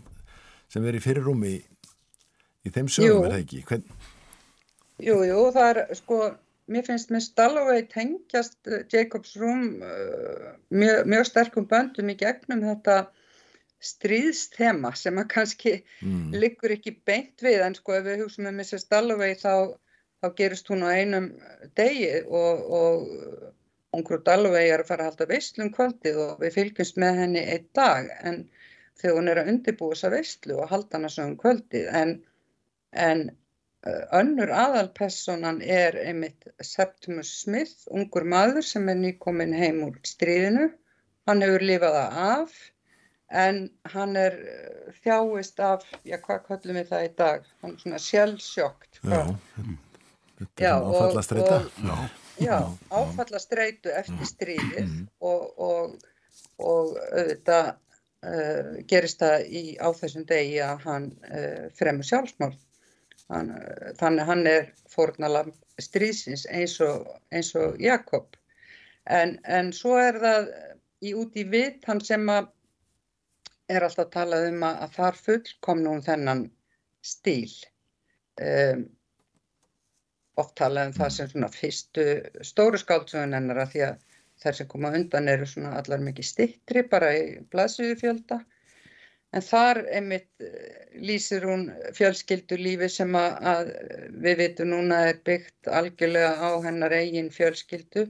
sem 0.71 0.85
verið 0.85 1.07
fyrir 1.07 1.25
rúmi 1.25 1.55
í, 1.55 1.61
í 2.67 2.73
þeim 2.75 2.91
sögum 2.93 3.25
er 3.25 3.37
það 3.37 3.45
ekki? 3.47 3.63
Hvernig 3.71 4.09
Jú, 5.01 5.15
jú, 5.25 5.39
það 5.55 5.71
er 5.71 5.79
sko, 5.97 6.17
mér 6.69 6.85
finnst 6.85 7.09
með 7.15 7.23
Stalloway 7.31 7.87
tengjast 7.89 8.59
uh, 8.69 8.83
Jacob's 8.93 9.33
Room 9.41 9.81
uh, 9.81 10.51
mjög, 10.69 11.09
mjög 11.09 11.25
sterkum 11.31 11.65
böndum 11.71 12.13
í 12.13 12.19
gegnum 12.21 12.67
þetta 12.67 12.99
stríðstema 13.81 14.93
sem 14.99 15.19
að 15.21 15.29
kannski 15.35 15.73
mm. 16.05 16.35
liggur 16.37 16.75
ekki 16.75 16.93
beint 17.09 17.41
við 17.45 17.63
en 17.65 17.77
sko 17.79 17.97
ef 17.97 18.05
við 18.07 18.25
hugsaum 18.25 18.47
með 18.49 18.59
Mrs. 18.61 18.87
Dalloway 18.93 19.37
þá, 19.41 19.73
þá 20.21 20.27
gerist 20.37 20.69
hún 20.73 20.85
á 20.85 20.91
einum 20.93 21.31
degi 21.81 22.21
og, 22.29 22.65
og 22.81 23.97
ungur 23.97 24.23
Dalloway 24.27 24.71
er 24.71 24.85
að 24.85 24.91
fara 24.93 25.07
að 25.07 25.13
halda 25.13 25.29
veistlum 25.33 25.71
kvöldið 25.75 26.19
og 26.27 26.43
við 26.45 26.57
fylgjumst 26.59 27.01
með 27.01 27.23
henni 27.25 27.45
einn 27.55 27.69
dag 27.77 28.11
en 28.21 28.43
þegar 29.01 29.17
hún 29.17 29.31
er 29.33 29.41
að 29.41 29.53
undirbúa 29.55 29.95
þessa 29.95 30.13
veistlu 30.15 30.59
og 30.61 30.73
halda 30.75 30.99
hana 30.99 31.13
svo 31.13 31.27
um 31.31 31.37
kvöldið 31.41 31.89
en, 32.03 32.13
en 32.93 33.23
uh, 33.31 34.05
önnur 34.21 34.53
aðalpersonan 34.53 35.63
er 35.65 35.97
einmitt 36.05 36.51
Septimus 36.61 37.33
Smith, 37.43 37.89
ungur 37.89 38.29
maður 38.29 38.67
sem 38.67 38.93
er 38.93 39.01
nýkomin 39.01 39.57
heim 39.57 39.81
úr 39.89 39.97
stríðinu 40.07 40.69
hann 41.31 41.45
hefur 41.47 41.65
lifað 41.65 41.97
það 41.97 42.21
af 42.29 42.61
en 43.31 43.61
hann 43.93 44.17
er 44.19 44.37
uh, 44.39 44.95
þjáist 45.05 45.61
af, 45.63 45.85
já 46.07 46.19
hvað 46.25 46.43
kallum 46.49 46.81
við 46.81 46.89
það 46.91 47.05
í 47.07 47.11
dag, 47.21 47.51
hann 47.63 47.75
er 47.77 47.85
svona 47.85 48.01
sjálfsjókt. 48.07 49.03
Já, 49.03 49.21
þetta 50.41 50.65
er 50.67 50.81
svona 50.81 50.97
áfallastreita. 50.97 51.61
Já, 52.41 52.57
áfallastreitu 52.91 53.93
eftir 53.93 54.31
stríðið 54.31 54.87
mm. 54.87 55.05
og, 55.29 55.61
og, 55.61 55.95
og 56.59 56.97
auðvitað 57.13 57.71
uh, 57.71 58.75
gerist 58.91 59.23
það 59.23 59.47
í, 59.47 59.65
á 59.77 59.89
þessum 60.01 60.27
degi 60.29 60.61
að 60.65 60.85
hann 60.89 61.09
uh, 61.31 61.65
fremur 61.79 62.09
sjálfsmál. 62.09 62.55
Hann, 63.31 63.53
þannig 64.01 64.27
hann 64.27 64.47
er 64.51 64.65
fórnalam 64.91 65.53
stríðsins 65.79 66.49
eins 66.51 66.81
og, 66.83 67.05
eins 67.31 67.53
og 67.55 67.77
Jakob. 67.79 68.35
En, 69.07 69.37
en 69.47 69.71
svo 69.75 69.95
er 70.03 70.19
það 70.19 70.49
í 71.07 71.13
út 71.17 71.39
í 71.39 71.45
vitt 71.47 71.87
hann 71.87 72.03
sem 72.05 72.27
að 72.33 72.51
er 73.71 73.87
alltaf 73.87 74.11
talað 74.15 74.49
um 74.51 74.65
að, 74.67 74.79
að 74.85 74.97
þar 74.99 75.21
fullkom 75.27 75.83
nú 75.85 75.97
þennan 76.07 76.47
stíl. 77.07 77.53
Um, 78.41 78.87
oft 80.41 80.55
talað 80.61 80.91
um 80.91 80.97
það 80.97 81.11
sem 81.17 81.33
svona 81.33 81.51
fyrstu 81.53 82.07
stóru 82.47 82.81
skáldsögun 82.81 83.37
hennar 83.37 83.61
að 83.65 83.75
því 83.75 83.83
að 83.89 84.07
þær 84.41 84.57
sem 84.57 84.69
koma 84.71 84.93
undan 84.97 85.29
eru 85.29 85.49
svona 85.49 85.75
allar 85.81 86.01
mikið 86.05 86.29
stittri 86.31 86.85
bara 86.89 87.11
í 87.17 87.25
blaðsögu 87.53 87.99
fjölda. 88.01 88.41
En 89.37 89.45
þar 89.47 89.85
einmitt 89.95 90.45
lýsir 90.99 91.45
hún 91.47 91.69
fjölskyldu 91.95 92.57
lífi 92.59 92.89
sem 92.91 93.13
að, 93.15 93.37
að 93.53 93.69
við 94.25 94.41
vitum 94.41 94.73
núna 94.73 95.05
er 95.11 95.21
byggt 95.27 95.71
algjörlega 95.71 96.33
á 96.41 96.51
hennar 96.65 96.95
eigin 96.97 97.31
fjölskyldu 97.31 98.09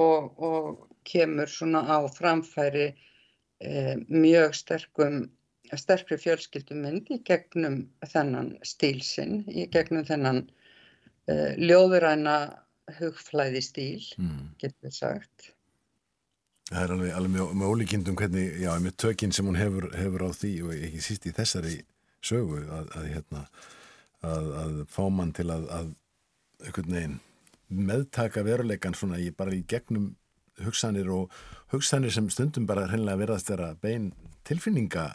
og, 0.00 0.30
og 0.38 0.86
kemur 1.04 1.50
svona 1.50 1.82
á 1.84 1.98
framfæri 2.08 2.94
mjög 4.08 4.54
sterkum, 4.58 5.24
sterkri 5.74 6.18
fjölskyldumynd 6.20 7.10
í 7.14 7.20
gegnum 7.26 7.84
þennan 8.10 8.54
stílsinn, 8.66 9.42
í 9.48 9.66
gegnum 9.72 10.04
þennan 10.06 10.42
e, 11.30 11.54
ljóðuræna 11.60 12.36
hugflæði 12.98 13.62
stíl, 13.64 14.04
mm. 14.20 14.54
getur 14.60 14.88
við 14.88 14.96
sagt. 14.98 15.50
Það 16.70 16.82
er 16.82 16.94
alveg, 16.96 17.12
alveg 17.16 17.32
með, 17.34 17.54
með 17.60 17.72
ólíkindum 17.72 18.18
hvernig, 18.18 18.58
já, 18.64 18.70
með 18.80 18.96
tökinn 19.04 19.34
sem 19.36 19.48
hún 19.48 19.60
hefur, 19.60 19.88
hefur 19.96 20.26
á 20.28 20.30
því 20.32 20.52
og 20.64 20.74
ekki 20.76 21.02
síst 21.04 21.28
í 21.28 21.34
þessari 21.36 21.78
sögu 22.24 22.62
að, 22.64 22.90
að, 22.96 23.08
hérna, 23.12 23.44
að, 24.24 24.50
að 24.62 24.76
fá 24.92 25.04
mann 25.12 25.32
til 25.36 25.50
að 25.52 25.68
einhvern 26.64 26.96
veginn 26.96 27.18
meðtaka 27.68 28.44
veruleikan 28.46 28.96
svona 28.96 29.18
í, 29.20 29.30
bara 29.34 29.54
í 29.56 29.64
gegnum 29.68 30.12
hugsanir 30.62 31.10
og 31.10 31.32
hugsanir 31.72 32.12
sem 32.14 32.30
stundum 32.30 32.66
bara 32.66 32.86
hreinlega 32.90 33.20
verðast 33.24 33.50
vera 33.50 33.72
bein 33.80 34.12
tilfinninga 34.46 35.08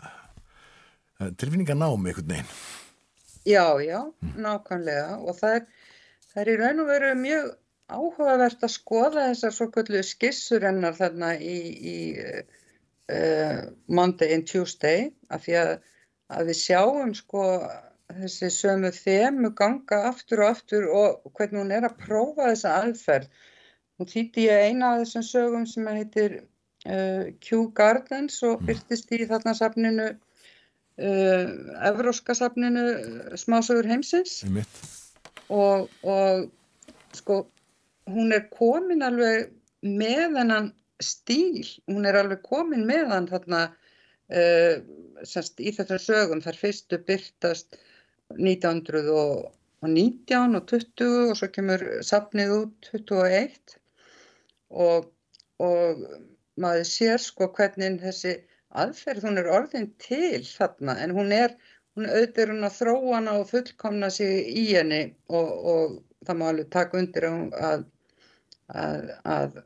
tilfinninganám 1.20 2.06
einhvern 2.06 2.32
veginn. 2.32 2.54
Já, 3.46 3.80
já, 3.82 4.00
mm. 4.22 4.36
nákvæmlega 4.44 5.18
og 5.18 5.36
það 5.40 5.56
er, 5.56 5.66
það 6.32 6.42
er 6.42 6.52
í 6.52 6.58
raun 6.60 6.84
og 6.84 6.90
veru 6.90 7.12
mjög 7.20 7.52
áhugavert 7.90 8.64
að 8.64 8.74
skoða 8.76 9.28
þessar 9.32 9.56
svo 9.56 9.68
kallu 9.74 10.02
skissur 10.06 10.66
hennar 10.68 10.98
þarna 10.98 11.34
í, 11.42 11.58
í 11.94 11.98
uh, 13.10 13.62
Monday 13.88 14.36
and 14.36 14.48
Tuesday 14.48 15.10
af 15.34 15.46
því 15.48 15.56
að, 15.64 15.72
að 16.36 16.52
við 16.52 16.60
sjáum 16.62 17.16
sko 17.18 17.46
þessi 18.10 18.50
sömu 18.54 18.92
þemu 18.94 19.54
ganga 19.58 20.04
aftur 20.10 20.44
og 20.44 20.54
aftur 20.56 20.88
og 20.90 21.32
hvernig 21.38 21.64
hún 21.64 21.74
er 21.74 21.88
að 21.88 22.00
prófa 22.06 22.52
þessa 22.52 22.76
aðferð 22.84 23.42
Nú 24.00 24.06
þýtti 24.08 24.46
ég 24.48 24.70
eina 24.70 24.94
af 24.94 25.02
þessum 25.02 25.24
sögum 25.28 25.64
sem 25.68 25.88
heitir 25.92 26.36
uh, 26.88 27.24
Kew 27.44 27.66
Gardens 27.76 28.38
og 28.48 28.62
mm. 28.62 28.68
byrtist 28.70 29.10
í 29.12 29.26
þarna 29.28 29.54
safninu, 29.58 30.06
uh, 31.04 31.50
Evróska 31.90 32.36
safninu 32.40 32.86
uh, 32.96 33.34
Smásögur 33.42 33.90
heimsins. 33.92 34.38
Og, 35.52 35.90
og 36.08 36.48
sko 37.18 37.42
hún 38.08 38.32
er 38.32 38.48
komin 38.54 39.04
alveg 39.04 39.52
með 39.84 40.38
hennan 40.38 40.72
stíl, 41.04 41.68
hún 41.92 42.08
er 42.08 42.16
alveg 42.22 42.40
komin 42.48 42.88
með 42.88 43.12
hann 43.12 43.28
þarna 43.28 43.66
uh, 43.68 44.76
semst, 45.28 45.60
í 45.60 45.76
þessum 45.76 46.00
sögum. 46.06 46.46
Þar 46.48 46.62
fyrstu 46.62 47.02
byrtast 47.04 47.76
1919 48.38 49.12
og 50.56 50.72
20 50.72 51.20
og 51.34 51.36
svo 51.36 51.52
kemur 51.52 51.84
safnið 52.06 52.56
út 52.62 52.92
21 52.96 53.79
og, 54.70 55.10
og 55.64 56.04
maður 56.60 56.88
sér 56.88 57.22
sko 57.24 57.50
hvernig 57.56 58.00
þessi 58.04 58.36
aðferð, 58.78 59.26
hún 59.26 59.42
er 59.42 59.50
orðin 59.50 59.90
til 60.02 60.44
þarna 60.46 60.96
en 61.04 61.14
hún 61.18 61.34
er, 61.34 61.56
hún 61.98 62.10
auðvitað 62.10 62.54
hún 62.54 62.68
að 62.68 62.78
þróa 62.78 63.16
hana 63.16 63.38
og 63.40 63.50
fullkomna 63.50 64.12
sig 64.14 64.52
í 64.54 64.66
henni 64.76 65.02
og, 65.28 65.50
og 65.74 65.98
það 66.28 66.40
má 66.40 66.46
alveg 66.52 66.70
taka 66.76 67.02
undir 67.02 67.28
að, 67.30 67.86
að, 68.70 69.10
að 69.26 69.60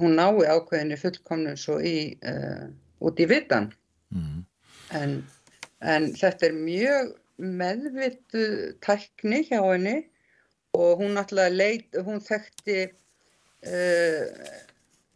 hún 0.00 0.16
nái 0.18 0.44
ákveðinni 0.48 0.98
fullkomnum 1.00 1.58
svo 1.60 1.78
í, 1.80 1.96
uh, 2.28 2.68
út 3.04 3.20
í 3.20 3.28
vitan 3.30 3.70
mm. 4.12 4.40
en, 5.00 5.18
en 5.80 6.08
þetta 6.18 6.48
er 6.48 6.56
mjög 6.58 7.12
meðvitu 7.42 8.46
tækni 8.84 9.42
hjá 9.48 9.60
henni 9.62 9.98
og 10.76 11.00
hún 11.02 11.18
alltaf 11.20 11.52
leit, 11.52 11.88
hún 12.04 12.20
þekkti 12.24 12.86
uh, 13.66 14.26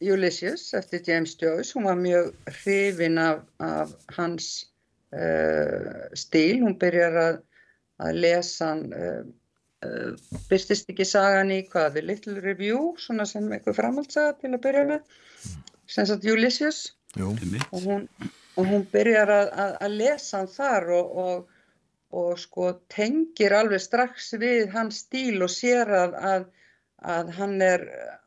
Ulysses 0.00 0.68
eftir 0.76 1.02
James 1.06 1.36
Joyce, 1.40 1.72
hún 1.76 1.88
var 1.88 1.96
mjög 2.00 2.32
hrifin 2.60 3.18
af, 3.18 3.40
af 3.58 3.94
hans 4.16 4.66
uh, 5.12 6.06
stíl, 6.14 6.60
hún 6.64 6.76
byrjar 6.78 7.18
að, 7.22 7.40
að 8.04 8.20
lesa 8.26 8.72
hann, 8.74 8.86
uh, 8.92 10.12
byrstist 10.50 10.90
ekki 10.92 11.06
sagan 11.08 11.52
í 11.54 11.62
hvað, 11.70 11.96
The 11.96 12.04
Little 12.04 12.40
Review, 12.44 12.94
svona 13.00 13.26
sem 13.28 13.48
eitthvað 13.52 13.80
framhaldsaga 13.80 14.36
til 14.40 14.52
að 14.54 14.62
byrja 14.68 14.86
með, 14.92 15.18
sem 15.88 16.08
sagt 16.08 16.26
Ulysses. 16.28 16.86
Og 17.72 17.84
hún, 17.86 18.08
og 18.56 18.66
hún 18.68 18.88
byrjar 18.92 19.30
að, 19.32 19.52
að, 19.64 19.76
að 19.86 20.00
lesa 20.02 20.40
hann 20.42 20.50
þar 20.52 20.90
og, 20.98 21.20
og 21.26 21.52
og 22.14 22.38
sko 22.40 22.70
tengir 22.92 23.54
alveg 23.56 23.82
strax 23.82 24.32
við 24.40 24.70
hans 24.74 25.02
stíl 25.04 25.42
og 25.44 25.50
sér 25.52 25.90
að, 25.90 26.14
að, 26.30 26.46
að 27.04 27.32
hann 27.36 27.58
er 27.62 27.84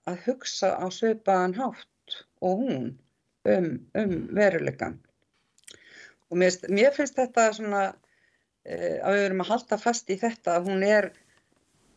að 0.09 0.19
hugsa 0.27 0.75
á 0.77 0.85
sveipaðan 0.93 1.55
hátt 1.57 2.17
og 2.45 2.61
hún 2.63 2.83
um, 3.49 3.71
um 3.97 4.13
veruleikan. 4.35 4.99
Og 6.29 6.37
mér, 6.37 6.53
mér 6.69 6.93
finnst 6.93 7.17
þetta 7.17 7.49
svona 7.57 7.83
uh, 7.89 8.97
að 9.01 9.15
við 9.15 9.23
verum 9.25 9.43
að 9.45 9.51
halda 9.53 9.79
fast 9.81 10.09
í 10.13 10.19
þetta 10.21 10.59
að 10.59 10.69
hún 10.69 10.85
er, 10.85 11.09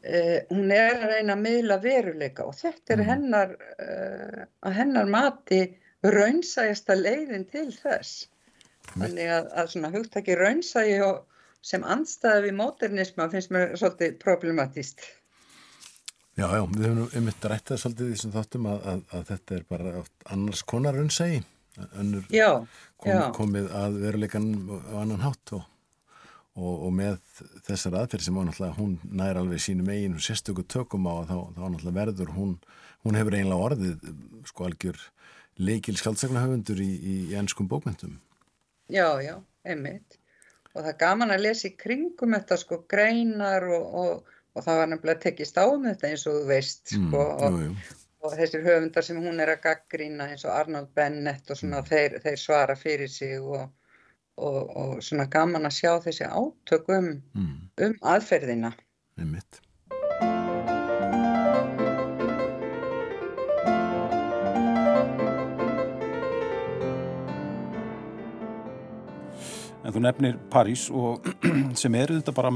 uh, 0.06 0.38
hún 0.50 0.72
er 0.72 0.96
að 0.96 1.14
reyna 1.14 1.36
að 1.36 1.44
miðla 1.46 1.78
veruleika 1.84 2.48
og 2.48 2.56
þetta 2.60 2.96
er 2.96 3.02
mhm. 3.04 3.10
hennar, 3.12 3.56
uh, 3.78 4.44
að 4.64 4.78
hennar 4.80 5.12
mati 5.12 5.62
raunsægasta 6.02 6.96
leiðin 6.98 7.46
til 7.50 7.68
þess. 7.76 8.28
Þannig 8.96 9.28
að, 9.30 9.52
að 9.60 9.68
svona 9.74 9.92
hugtaki 9.92 10.34
raunsægi 10.36 10.96
sem 11.62 11.84
anstæði 11.86 12.48
við 12.48 12.56
móternisma 12.58 13.28
finnst 13.30 13.52
mér 13.54 13.76
svolítið 13.78 14.16
problematíst. 14.24 15.04
Já, 16.32 16.46
já, 16.48 16.62
við 16.64 16.86
höfum 16.86 17.16
einmitt 17.18 17.44
rættað 17.44 17.80
svolítið 17.82 18.06
því 18.08 18.20
sem 18.22 18.32
þáttum 18.32 18.68
að, 18.72 18.86
að, 18.88 19.00
að 19.12 19.24
þetta 19.28 19.56
er 19.56 19.66
bara 19.68 19.90
annars 20.32 20.62
konar 20.64 20.96
unnsægi, 20.96 21.42
önnur 22.00 22.30
já, 22.32 22.48
kom, 22.96 23.10
já. 23.12 23.20
komið 23.36 23.68
að 23.76 23.98
veruleikan 24.00 24.46
á 24.88 24.94
annan 25.02 25.24
hátt 25.26 25.52
og, 25.58 25.66
og, 26.56 26.72
og 26.88 26.94
með 26.96 27.18
þessar 27.68 27.98
aðferð 28.00 28.26
sem 28.28 28.40
ánáttúrulega 28.40 28.78
hún 28.78 28.96
nær 29.20 29.42
alveg 29.42 29.60
sínum 29.60 29.92
eigin 29.92 30.16
og 30.16 30.24
sérstöku 30.24 30.64
tökum 30.64 31.10
á 31.12 31.20
þá, 31.28 31.36
þá 31.52 31.60
ánáttúrulega 31.66 31.98
verður 32.00 32.34
hún, 32.38 32.56
hún 33.04 33.20
hefur 33.20 33.36
einlega 33.36 33.68
orðið 33.68 34.10
sko 34.48 34.70
algjör 34.70 35.04
leikil 35.60 35.98
skaldsagnahöfundur 36.00 36.80
í, 36.80 36.90
í, 36.96 37.16
í 37.28 37.36
ennskum 37.36 37.68
bókmyndum. 37.68 38.16
Já, 38.88 39.20
já, 39.20 39.36
einmitt 39.68 40.16
og 40.72 40.80
það 40.80 40.92
er 40.94 41.00
gaman 41.00 41.32
að 41.34 41.44
lesa 41.44 41.68
í 41.68 41.74
kringum 41.76 42.32
þetta 42.36 42.56
sko 42.60 42.78
greinar 42.88 43.66
og, 43.68 43.96
og 44.02 44.38
og 44.52 44.64
það 44.66 44.80
var 44.80 44.90
nefnilega 44.90 45.24
tekist 45.24 45.60
á 45.60 45.64
um 45.64 45.86
þetta 45.88 46.08
eins 46.08 46.26
og 46.28 46.38
þú 46.38 46.46
veist 46.50 46.94
mm, 46.96 47.08
sko, 47.08 47.24
og, 47.46 47.58
jú, 47.58 47.68
jú. 47.68 48.00
og 48.26 48.36
þessir 48.40 48.66
höfundar 48.66 49.06
sem 49.06 49.20
hún 49.24 49.40
er 49.44 49.54
að 49.54 49.64
gaggrína 49.66 50.28
eins 50.32 50.46
og 50.48 50.54
Arnold 50.56 50.92
Bennett 50.96 51.50
og 51.50 51.60
svona 51.60 51.80
mm. 51.80 51.90
þeir, 51.92 52.18
þeir 52.26 52.38
svara 52.44 52.78
fyrir 52.78 53.12
sig 53.12 53.38
og, 53.40 53.66
og, 54.36 54.60
og 54.84 54.94
svona 55.04 55.28
gaman 55.32 55.68
að 55.68 55.78
sjá 55.80 55.92
þessi 56.04 56.28
átök 56.28 56.94
um, 56.98 57.12
mm, 57.34 57.58
um 57.88 58.00
aðferðina. 58.14 58.74
einmitt. 59.20 59.62
En 69.82 69.90
þú 69.90 70.00
nefnir 70.04 70.36
París 70.52 70.86
og 70.94 71.26
sem 71.80 71.94
eru 71.98 72.20
þetta 72.20 72.32
bara 72.36 72.52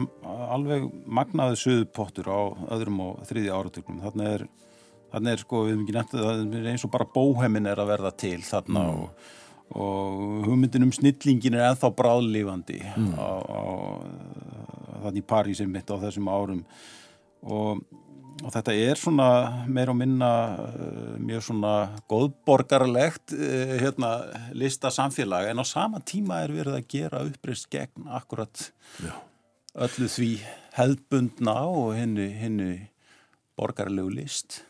alveg 0.54 0.86
magnaði 1.06 1.58
söðupottur 1.62 2.30
á 2.30 2.40
öðrum 2.76 3.02
og 3.04 3.24
þriði 3.28 3.52
áratöknum. 3.54 4.02
Þannig 4.04 4.30
er, 4.34 4.46
þannig 5.14 5.32
er 5.32 5.42
sko, 5.42 5.64
við 5.64 5.74
hefum 5.74 5.84
ekki 5.86 5.96
nefnt 5.98 6.16
að 6.16 6.28
það 6.28 6.56
er 6.60 6.70
eins 6.72 6.86
og 6.86 6.94
bara 6.94 7.10
bóhemmin 7.16 7.70
er 7.70 7.82
að 7.82 7.92
verða 7.92 8.14
til 8.24 8.38
þarna 8.46 8.86
og, 8.92 9.28
og 9.76 10.24
hugmyndin 10.46 10.88
um 10.88 10.94
snillingin 10.94 11.58
er 11.58 11.68
ennþá 11.70 11.92
bráðlífandi 11.98 12.80
á, 13.18 13.30
á, 13.42 13.62
þannig 15.06 15.22
í 15.22 15.28
París 15.34 15.62
einmitt 15.64 15.90
á 15.90 15.96
þessum 16.02 16.30
árum 16.32 16.66
og 17.46 17.86
og 18.44 18.52
þetta 18.52 18.74
er 18.76 19.00
svona 19.00 19.28
meir 19.70 19.90
og 19.92 19.96
minna 19.98 20.30
uh, 20.60 21.14
mjög 21.22 21.46
svona 21.48 21.74
góðborgarlegt 22.10 23.32
uh, 23.36 23.76
hérna, 23.80 24.10
lista 24.56 24.92
samfélag 24.92 25.48
en 25.50 25.62
á 25.62 25.64
sama 25.64 26.02
tíma 26.04 26.42
er 26.44 26.52
verið 26.56 26.76
að 26.76 26.90
gera 26.92 27.22
uppreist 27.24 27.70
gegn 27.72 28.10
akkurat 28.18 28.68
Já. 29.00 29.14
Öllu 29.76 30.08
því 30.08 30.30
hefðbundna 30.76 31.56
og 31.68 31.92
henni, 31.96 32.30
henni 32.36 32.72
borgarlegu 33.58 34.12
list 34.14 34.62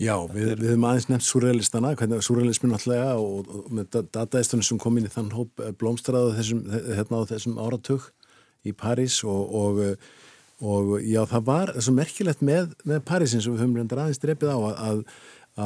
Já, 0.00 0.14
við, 0.32 0.54
við 0.62 0.70
höfum 0.70 0.84
aðeins 0.88 1.10
nefnt 1.10 1.26
surrealistana, 1.26 1.90
hvernig 1.98 2.22
surrealismin 2.24 2.72
náttúrulega 2.72 3.10
og, 3.20 3.50
og 3.52 3.66
með 3.76 3.90
da- 3.92 4.06
dataistunum 4.16 4.64
sem 4.64 4.78
kom 4.80 4.96
inn 4.96 5.10
í 5.10 5.12
þann 5.12 5.28
hóp 5.34 5.60
eh, 5.60 5.74
blómstraðu 5.76 6.32
þessum, 6.38 6.62
hérna 6.70 7.20
á 7.20 7.28
þessum 7.28 7.58
áratug 7.60 8.06
í 8.64 8.72
París 8.72 9.18
og, 9.28 9.52
og, 9.60 9.82
eh, 9.84 10.08
og 10.64 10.94
já, 11.04 11.20
það 11.28 11.44
var 11.50 11.74
svo 11.76 11.92
merkilegt 11.98 12.40
með, 12.40 12.72
með 12.88 13.04
Parísin 13.10 13.44
sem 13.44 13.52
við 13.52 13.66
höfum 13.66 13.76
reyndar 13.76 14.00
aðeins 14.06 14.22
drepið 14.24 14.54
á 14.56 14.58
að, 14.58 14.80
að, 14.86 15.04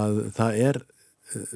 að 0.00 0.20
það 0.40 0.60
er 0.64 0.80
eh, 0.82 1.54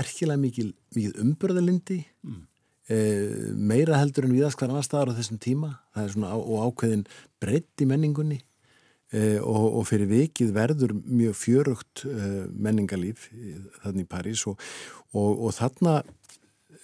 merkilega 0.00 0.40
mikil, 0.46 0.70
mikil 0.96 1.14
umburðalindi 1.26 2.00
mm. 2.24 2.42
Meira 2.88 3.96
heldur 4.00 4.26
en 4.28 4.34
viðast 4.36 4.58
hver 4.60 4.68
annar 4.72 4.84
staðar 4.84 5.14
á 5.14 5.18
þessum 5.18 5.38
tíma. 5.40 5.70
Það 5.94 6.04
er 6.08 6.12
svona 6.16 6.32
og 6.36 6.66
ákveðin 6.68 7.06
breytt 7.40 7.80
í 7.84 7.88
menningunni. 7.88 8.40
Eh, 9.14 9.38
og, 9.38 9.78
og 9.78 9.84
fyrir 9.86 10.08
vikið 10.10 10.48
verður 10.56 10.92
mjög 11.06 11.36
fjörugt 11.38 12.02
eh, 12.08 12.44
menningarlíf 12.50 13.28
í- 13.32 13.54
þarna 13.84 14.02
í 14.02 14.08
París. 14.10 14.42
Og, 14.50 14.58
og, 15.14 15.44
og 15.46 15.54
þarna 15.54 16.00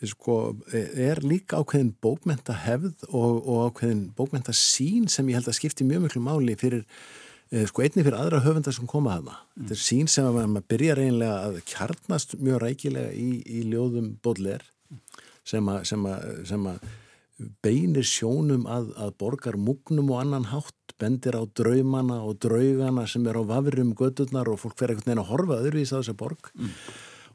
sko, 0.07 0.37
er 0.73 1.21
líka 1.27 1.59
ákveðin 1.61 1.91
bókmenta 2.01 2.55
hefð 2.65 3.03
og, 3.11 3.41
og 3.51 3.65
ákveðin 3.73 4.05
bókmenta 4.17 4.55
sín 4.57 5.09
sem 5.13 5.27
ég 5.29 5.41
held 5.41 5.51
að 5.51 5.59
skipti 5.59 5.85
mjög 5.89 6.07
miklu 6.07 6.23
máli 6.25 6.55
fyrir 6.61 6.85
eh, 7.51 7.67
sko 7.69 7.83
einni 7.85 8.05
fyrir 8.07 8.17
aðra 8.21 8.45
höfundar 8.47 8.77
sem 8.79 8.87
koma 8.89 9.19
að 9.19 9.33
það. 9.33 9.41
Þetta 9.59 9.77
er 9.77 9.83
sín 9.89 10.09
sem 10.13 10.29
að 10.31 10.39
maður 10.55 10.69
byrjar 10.73 11.03
eiginlega 11.03 11.41
að 11.51 11.59
kjarnast 11.75 12.37
mjög 12.41 12.63
rækilega 12.65 13.11
í, 13.17 13.31
í 13.45 13.65
ljóðum 13.73 14.13
Baudelaire 14.23 14.71
sem 15.51 15.71
að, 15.73 15.85
sem 15.91 16.07
að, 16.09 16.27
sem 16.51 16.67
að 16.71 16.91
beinir 17.65 18.07
sjónum 18.07 18.67
að, 18.69 18.91
að 19.01 19.15
borgar 19.21 19.59
mugnum 19.61 20.13
og 20.13 20.23
annan 20.23 20.49
hátt, 20.51 20.77
bendir 21.01 21.39
á 21.39 21.45
draumana 21.57 22.21
og 22.27 22.41
draugana 22.45 23.07
sem 23.09 23.25
er 23.31 23.39
á 23.41 23.43
vafrum 23.49 23.95
gödurnar 23.97 24.51
og 24.53 24.61
fólk 24.61 24.77
fer 24.77 24.93
einhvern 24.93 25.09
veginn 25.09 25.23
að 25.23 25.31
horfa 25.31 25.61
öðruvís 25.63 25.93
á 25.97 25.99
þessa 26.01 26.17
borg. 26.21 26.51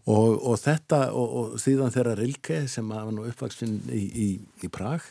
Og, 0.06 0.36
og 0.38 0.60
þetta 0.62 0.99
og, 1.17 1.32
og 1.39 1.54
síðan 1.62 1.93
þeirra 1.93 2.13
Rilke 2.19 2.60
sem 2.69 2.91
var 2.93 3.10
nú 3.10 3.25
uppvaksinn 3.25 3.80
í, 3.89 4.04
í, 4.06 4.28
í 4.62 4.69
Prag 4.69 5.08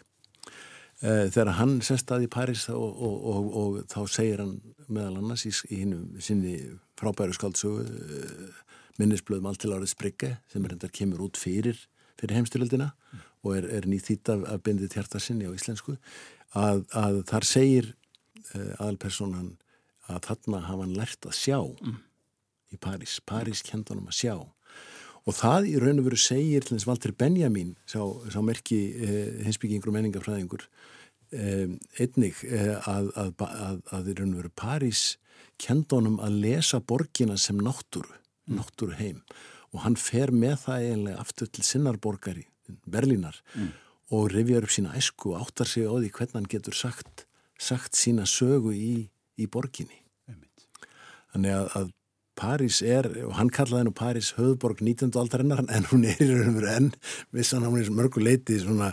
e, 1.03 1.33
þegar 1.35 1.57
hann 1.59 1.81
sest 1.83 2.13
að 2.15 2.29
í 2.29 2.31
Paris 2.31 2.69
og, 2.71 3.01
og, 3.03 3.49
og 3.59 3.81
þá 3.91 3.99
segir 4.07 4.45
hann 4.45 4.55
meðal 4.87 5.19
annars 5.19 5.49
í, 5.49 5.51
í 5.75 5.81
hinu 5.81 6.23
sinni 6.23 6.55
frábæru 7.01 7.35
skaldsögu 7.35 7.83
e, 7.83 8.53
minnisblöðum 9.03 9.51
allt 9.51 9.65
til 9.65 9.75
árið 9.75 9.91
Sprigge 9.97 10.31
sem 10.53 10.63
er 10.63 10.77
endar 10.77 10.95
kemur 10.95 11.27
út 11.27 11.43
fyrir 11.43 11.83
fyrir 12.21 12.39
heimstyröldina 12.39 12.93
og 13.45 13.59
er, 13.59 13.69
er 13.79 13.89
nýtt 13.91 14.09
þýtt 14.09 14.33
af, 14.35 14.47
af 14.55 14.65
bindið 14.65 14.97
hjartarsinni 14.97 15.49
á 15.49 15.53
íslensku 15.57 15.97
að, 16.55 16.85
að 16.95 17.21
þar 17.31 17.49
segir 17.49 17.91
uh, 17.93 18.73
aðalpersonan 18.79 19.55
að 20.13 20.27
þarna 20.29 20.65
hafa 20.67 20.85
hann 20.85 20.99
lært 20.99 21.29
að 21.29 21.39
sjá 21.39 21.59
í 22.75 22.81
París, 22.81 23.19
París 23.25 23.63
kend 23.65 23.89
honum 23.89 24.11
að 24.11 24.19
sjá. 24.19 24.35
Og 25.25 25.37
það 25.39 25.71
í 25.71 25.77
raun 25.81 26.03
og 26.03 26.09
veru 26.11 26.19
segir 26.21 26.65
til 26.65 26.77
þess 26.77 26.89
Valdur 26.89 27.15
Benjamin 27.17 27.73
sá, 27.89 28.01
sá 28.29 28.41
merki 28.45 28.81
uh, 28.99 29.45
hinsbyggingur 29.47 29.93
og 29.93 29.97
menningafræðingur 29.97 30.67
um, 30.67 31.79
einnig 31.97 32.43
uh, 32.45 32.75
að, 32.91 33.11
að, 33.17 33.31
að, 33.49 33.79
að 33.97 34.11
í 34.13 34.17
raun 34.21 34.35
og 34.35 34.43
veru 34.43 34.53
París 34.61 35.07
kend 35.61 35.93
honum 35.95 36.21
að 36.25 36.41
lesa 36.45 36.81
borgina 36.83 37.39
sem 37.41 37.59
náttúru, 37.63 38.13
náttúru 38.51 38.97
heim 38.99 39.23
og 39.75 39.83
hann 39.85 39.97
fer 39.99 40.31
með 40.31 40.55
það 40.65 40.85
eiginlega 40.85 41.23
aftur 41.25 41.51
til 41.51 41.65
sinnarborgari, 41.67 42.47
Berlínar 42.89 43.37
og 44.15 44.31
rifjar 44.33 44.65
upp 44.65 44.73
sína 44.73 44.95
æsku 44.97 45.33
og 45.35 45.43
áttar 45.43 45.69
sig 45.69 45.85
á 45.85 45.93
því 45.97 46.11
hvernig 46.15 46.39
hann 46.39 46.49
getur 46.55 46.77
sagt, 46.79 47.27
sagt 47.59 47.99
sína 47.99 48.25
sögu 48.29 48.73
í, 48.77 49.09
í 49.41 49.49
borginni. 49.51 49.99
einmitt. 50.31 50.65
Þannig 51.35 51.57
að, 51.59 51.69
að 51.81 51.93
París 52.39 52.81
er, 52.83 53.07
og 53.27 53.35
hann 53.39 53.51
kallaði 53.55 53.89
nú 53.89 53.93
París 53.95 54.33
höfðborg 54.39 54.81
19. 54.83 55.13
aldarinnar 55.21 55.65
en 55.69 55.87
hún 55.91 56.07
er 56.09 56.19
í 56.23 56.31
raun 56.31 56.55
og 56.55 56.57
veru 56.61 56.71
enn, 56.73 56.89
vissan 57.35 57.63
hann 57.67 57.77
er 57.79 57.93
mörgu 57.95 58.23
leiti 58.23 58.57
svona 58.63 58.93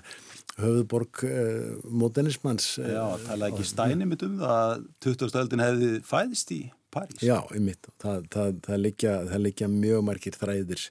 höfðborg 0.61 1.23
uh, 1.25 1.79
modernismans. 1.89 2.75
eh, 2.83 2.91
Já, 2.93 3.05
tala 3.25 3.49
ekki 3.49 3.65
stæni 3.65 4.05
mitt 4.09 4.21
um 4.27 4.37
það 4.41 4.57
að 4.59 4.85
20. 5.07 5.39
öldin 5.41 5.63
hefði 5.65 5.91
fæðist 6.05 6.53
í 6.53 6.61
París 6.91 7.23
Já, 7.23 7.37
einmitt. 7.53 7.87
Það, 8.01 8.25
það, 8.33 8.57
það, 8.67 8.81
liggja, 8.85 9.13
það 9.31 9.45
liggja 9.45 9.71
mjög 9.71 10.03
margir 10.09 10.37
þræðir 10.37 10.85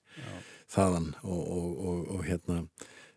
þaðan 0.70 1.12
og, 1.22 1.40
og, 1.40 1.68
og, 1.90 2.00
og 2.16 2.26
hérna 2.28 2.62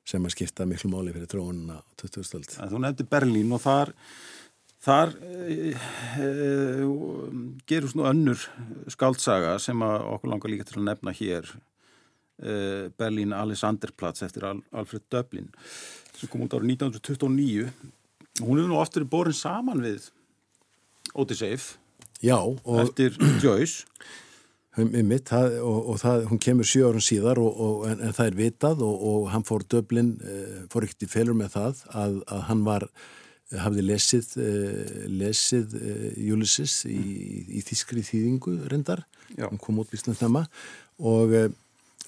sem 0.08 0.24
að 0.26 0.36
skipta 0.36 0.68
miklu 0.68 0.92
máli 0.92 1.14
fyrir 1.16 1.30
tróunina 1.32 1.80
á 1.80 1.84
20. 2.02 2.32
öld. 2.38 2.56
En 2.60 2.72
þú 2.72 2.80
nefndi 2.84 3.06
Berlín 3.08 3.54
og 3.56 3.62
þar, 3.64 3.94
þar 4.84 5.14
e, 5.24 5.74
e, 6.20 6.30
gerust 7.70 7.96
nú 7.96 8.08
önnur 8.10 8.42
skáldsaga 8.92 9.56
sem 9.64 9.86
okkur 9.86 10.34
langar 10.34 10.52
líka 10.52 10.68
til 10.68 10.82
að 10.82 10.90
nefna 10.90 11.16
hér 11.16 11.48
e, 11.48 12.58
Berlín 13.00 13.36
Alexanderplatz 13.38 14.26
eftir 14.28 14.50
Al 14.50 14.60
Alfred 14.76 15.08
Döblin 15.14 15.48
sem 16.18 16.28
kom 16.28 16.44
út 16.46 16.58
árið 16.58 16.76
1929 16.76 17.70
hún 18.44 18.60
hefur 18.60 18.70
nú 18.74 18.82
oftur 18.82 19.08
borin 19.08 19.38
saman 19.38 19.84
við 19.86 20.12
Odyssey 21.14 21.56
Já, 22.24 22.38
og 22.40 22.78
eftir 22.86 23.18
Joyce. 23.44 23.88
Einmitt, 24.74 25.28
það, 25.30 25.60
og, 25.62 25.90
og 25.92 25.98
það, 26.02 26.24
hún 26.32 26.40
kemur 26.42 26.66
sjö 26.66 26.88
árum 26.88 27.04
síðar 27.04 27.38
og, 27.38 27.60
og, 27.62 27.84
en, 27.92 28.00
en 28.08 28.16
það 28.16 28.30
er 28.32 28.38
vitað 28.40 28.80
og, 28.82 29.04
og 29.10 29.28
hann 29.30 29.44
fór 29.46 29.66
döblin, 29.70 30.16
eh, 30.26 30.64
fór 30.74 30.88
ekkert 30.88 31.06
í 31.06 31.10
felur 31.12 31.38
með 31.38 31.52
það 31.54 31.84
að, 31.94 32.16
að 32.26 32.42
hann 32.48 32.64
var 32.66 32.88
hafði 33.62 33.84
lesið 33.86 34.30
eh, 34.42 34.94
lesið 35.12 35.76
eh, 35.78 36.08
Ulysses 36.34 36.80
í, 36.90 37.02
í 37.54 37.62
þískri 37.66 38.02
þýðingu 38.08 38.56
reyndar, 38.72 39.04
hann 39.38 39.62
kom 39.62 39.82
út 39.84 39.94
vísnum 39.94 40.18
þemma 40.18 40.46
og, 41.00 41.36
eh, 41.38 41.50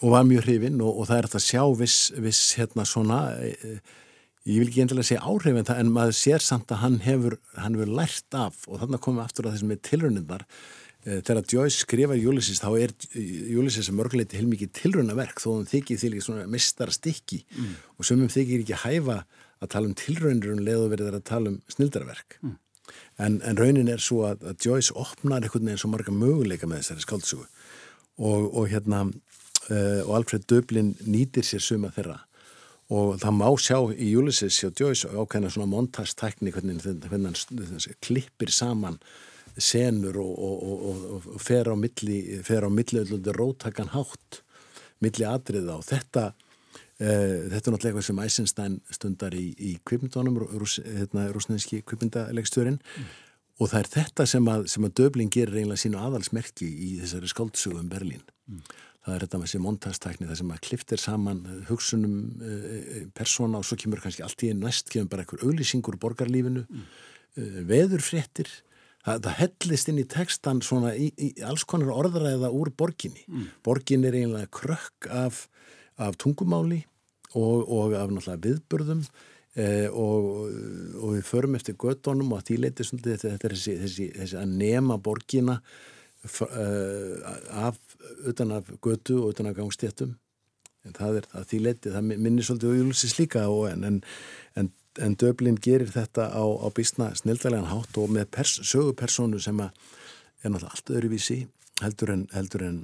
og 0.02 0.16
var 0.16 0.26
mjög 0.28 0.48
hrifinn 0.48 0.82
og, 0.82 1.04
og 1.04 1.10
það 1.12 1.22
er 1.22 1.30
að 1.30 1.46
sjá 1.46 1.64
viss, 1.78 2.00
viss 2.18 2.56
hérna 2.58 2.88
svona 2.90 3.20
eh, 3.46 3.78
ég 4.46 4.62
vil 4.62 4.70
ekki 4.70 4.86
endilega 4.86 5.10
segja 5.10 5.26
áhrif 5.26 5.58
en, 5.58 5.68
það, 5.68 5.82
en 5.82 5.94
maður 5.96 6.18
sér 6.20 6.44
samt 6.46 6.74
að 6.74 6.82
hann 6.84 6.98
hefur, 7.06 7.38
hann 7.58 7.78
hefur 7.78 7.94
lært 8.00 8.38
af. 8.38 8.64
Og 8.70 8.82
þannig 8.82 9.02
komum 9.06 9.22
við 9.22 9.28
aftur 9.28 9.48
að 9.48 9.56
þessum 9.56 9.72
með 9.74 9.86
tilrauninnar 9.90 10.46
Eh, 11.06 11.22
þegar 11.22 11.46
Joyce 11.46 11.84
skrifar 11.84 12.18
Ulysses 12.18 12.64
þá 12.64 12.70
er 12.82 12.94
að 13.92 13.92
mörguleiti 13.94 14.40
heilmikið 14.40 14.72
tilraunaverk 14.80 15.38
þó 15.38 15.52
hann 15.52 15.68
þykir 15.70 16.00
því 16.02 16.10
líka 16.16 16.26
svona 16.26 16.46
mistara 16.50 16.94
stykki 16.96 17.44
mm. 17.46 17.74
og 18.00 18.08
sumum 18.10 18.32
þykir 18.34 18.64
ekki 18.64 18.80
hæfa 18.82 19.20
að 19.62 19.70
tala 19.70 19.92
um 19.92 19.94
tilraunir 20.00 20.56
um 20.56 20.64
og 20.66 20.90
verið 20.96 21.12
að 21.12 21.28
tala 21.30 21.54
um 21.54 21.60
snildarverk. 21.70 22.40
Mm. 22.42 22.56
en, 23.22 23.38
en 23.46 23.58
raunin 23.62 23.94
er 23.94 24.02
svo 24.02 24.24
að, 24.26 24.48
að 24.50 24.66
Joyce 24.66 24.98
opnar 24.98 25.46
einhvern 25.46 25.70
veginn 25.70 25.84
svo 25.84 25.94
marga 25.94 26.14
möguleika 26.14 26.66
með 26.66 26.82
þessari 26.82 27.06
skáldsögu. 27.06 27.46
Og, 28.16 28.50
og 28.50 28.70
hérna 28.74 29.06
uh, 29.06 30.02
og 30.08 30.12
Alfred 30.18 30.50
Döblin 30.50 30.96
nýtir 31.06 31.46
sér 31.46 31.62
suma 31.62 31.94
þeirra 31.94 32.24
og 32.94 33.16
það 33.22 33.38
má 33.40 33.48
sjá 33.58 33.78
í 33.98 34.12
Ulysses 34.20 34.60
hjá 34.62 34.70
Joyce 34.70 35.10
ákveðna 35.10 35.50
svona 35.54 35.72
montastækni 35.72 36.54
hvernig, 36.54 36.84
hann 36.86 37.96
klippir 38.06 38.54
saman 38.54 39.00
senur 39.58 40.20
og, 40.22 40.34
og, 40.36 40.64
og, 40.92 41.30
og 41.36 41.42
fer 41.42 41.72
á 41.72 41.76
milli, 41.80 42.42
fer 42.46 42.68
á 42.68 42.70
milli 42.70 43.06
róttakan 43.34 43.94
hátt 43.96 44.42
milli 45.04 45.28
atriða 45.28 45.80
og 45.80 45.88
þetta 45.88 46.34
Uh, 46.96 47.52
þetta 47.52 47.68
er 47.68 47.74
náttúrulega 47.74 47.90
eitthvað 47.90 48.04
sem 48.08 48.20
Eisenstein 48.24 48.76
stundar 48.96 49.34
í, 49.36 49.50
í 49.60 49.74
kvipindónum, 49.84 50.38
rús, 50.56 50.78
hérna, 50.80 51.26
rúsneski 51.36 51.82
kvipindalegstjórin 51.84 52.78
mm. 52.80 53.10
og 53.60 53.68
það 53.74 53.82
er 53.82 53.90
þetta 53.98 54.26
sem 54.32 54.48
að, 54.48 54.64
sem 54.72 54.88
að 54.88 54.94
Döbling 55.02 55.34
gerir 55.36 55.58
eiginlega 55.58 55.82
sínu 55.82 56.00
aðalsmerki 56.00 56.70
í 56.72 56.94
þessari 57.02 57.34
skáldsögu 57.34 57.82
um 57.82 57.90
Berlín. 57.92 58.24
Mm. 58.48 58.64
Það 59.06 59.16
er 59.16 59.26
þetta 59.26 59.40
með 59.40 59.48
þessi 59.48 59.64
montastækni 59.64 60.30
það 60.30 60.40
sem 60.42 60.54
að 60.56 60.62
kliftir 60.68 61.02
saman 61.02 61.42
hugsunum 61.70 62.16
uh, 62.42 63.02
persóna 63.18 63.62
og 63.62 63.68
svo 63.68 63.80
kemur 63.82 64.04
kannski 64.04 64.26
allt 64.26 64.46
í 64.46 64.52
einn 64.52 64.64
næst 64.66 64.90
kemur 64.94 65.12
bara 65.12 65.26
einhver 65.26 65.46
auglýsingur 65.46 66.00
borgarlífinu 66.02 66.66
mm. 66.66 66.88
veðurfréttir 67.70 68.50
það, 69.06 69.22
það 69.28 69.38
hellist 69.42 69.92
inn 69.92 70.02
í 70.02 70.08
textan 70.16 70.64
svona 70.66 70.96
í, 70.98 71.12
í 71.16 71.32
alls 71.46 71.68
konar 71.70 71.94
orðræða 71.96 72.52
úr 72.56 72.74
borginni 72.78 73.24
mm. 73.28 73.54
borgin 73.66 74.08
er 74.08 74.18
eiginlega 74.18 74.52
krökk 74.56 75.10
af, 75.12 75.46
af 76.02 76.18
tungumáli 76.22 76.84
og, 77.36 77.66
og 77.68 77.96
af 78.00 78.12
náttúrulega 78.12 78.44
viðbörðum 78.50 79.08
Eh, 79.56 79.88
og, 79.88 80.50
og 81.00 81.14
við 81.16 81.28
förum 81.30 81.54
eftir 81.56 81.78
göttunum 81.80 82.34
og 82.34 82.42
að 82.42 82.50
því 82.50 82.56
leiti 82.60 82.84
þetta 82.84 83.30
er 83.32 83.54
þessi, 83.54 83.76
þessi, 83.80 84.08
þessi 84.12 84.36
að 84.42 84.50
nema 84.60 84.98
borgina 85.00 85.56
af 86.26 87.80
utan 88.26 88.52
af 88.52 88.70
götu 88.82 89.20
og 89.22 89.34
utan 89.34 89.50
af 89.52 89.58
gangstéttum. 89.58 90.16
En 90.86 90.94
það 90.94 91.22
er 91.22 91.28
að 91.34 91.46
því 91.50 91.60
leiti, 91.66 91.92
það 91.94 92.10
minnir 92.14 92.46
svolítið 92.46 92.80
júlusis 92.80 93.16
líka 93.18 93.48
og 93.50 93.70
en, 93.72 94.02
en, 94.56 94.72
en 95.02 95.16
Döblin 95.18 95.58
gerir 95.58 95.90
þetta 95.90 96.30
á, 96.30 96.44
á 96.46 96.68
bísna 96.70 97.10
snildalegan 97.18 97.72
hátt 97.72 97.98
og 97.98 98.12
með 98.14 98.30
pers, 98.38 98.60
sögupersonu 98.62 99.42
sem 99.42 99.64
er 99.66 99.72
náttúrulega 100.46 100.76
allt 100.76 100.94
öðruvísi 100.94 101.40
heldur 101.82 102.14
en 102.14 102.28
heldur 102.34 102.68
en 102.68 102.84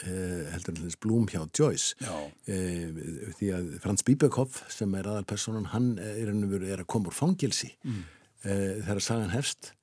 Uh, 0.00 0.46
heldur 0.54 0.78
en 0.78 0.86
þess 0.86 0.96
Blum 1.02 1.26
hjá 1.28 1.42
Joyce. 1.52 1.96
Uh, 2.48 3.00
því 3.36 3.48
að 3.52 3.66
Frans 3.82 4.04
Bíbekhoff 4.06 4.62
sem 4.72 4.94
er 4.96 5.08
aðalpersonan 5.10 5.66
hann 5.74 5.90
er, 6.00 6.30
er 6.30 6.80
að 6.80 6.86
koma 6.88 7.10
úr 7.10 7.16
fangilsi 7.18 7.68
mm. 7.82 7.98
uh, 8.46 8.78
þegar 8.86 9.02
sagan 9.04 9.34
hefst 9.34 9.74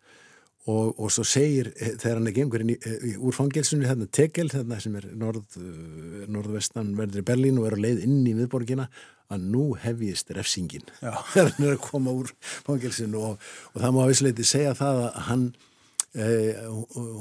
og, 0.67 0.97
og 0.99 1.11
svo 1.13 1.23
segir 1.27 1.71
þegar 1.75 2.19
hann 2.19 2.31
er 2.31 2.35
gengur 2.35 2.63
inn 2.63 2.73
í, 2.75 2.77
úr 3.17 3.35
fangilsunni 3.35 3.87
hérna 3.87 4.09
Tegel 4.11 4.51
þarna 4.51 4.79
sem 4.83 4.97
er 4.99 5.07
norð, 5.15 5.59
norðvestan 6.27 6.95
verður 6.97 7.23
í 7.23 7.27
Berlín 7.29 7.61
og 7.61 7.69
er 7.69 7.77
á 7.79 7.83
leið 7.85 8.03
inn 8.07 8.19
í 8.27 8.35
viðborgina 8.37 8.89
að 9.31 9.47
nú 9.51 9.63
hefjist 9.79 10.29
refsingin. 10.35 10.85
Þegar 11.33 11.55
hann 11.55 11.65
er 11.67 11.73
að 11.75 11.81
koma 11.83 12.13
úr 12.15 12.29
fangilsinu 12.67 13.23
og, 13.31 13.49
og 13.73 13.81
það 13.81 13.95
má 13.95 14.03
að 14.03 14.13
vissleiti 14.13 14.47
segja 14.47 14.75
það 14.77 15.03
að 15.07 15.25
hann 15.31 15.49
Eh, 16.17 16.55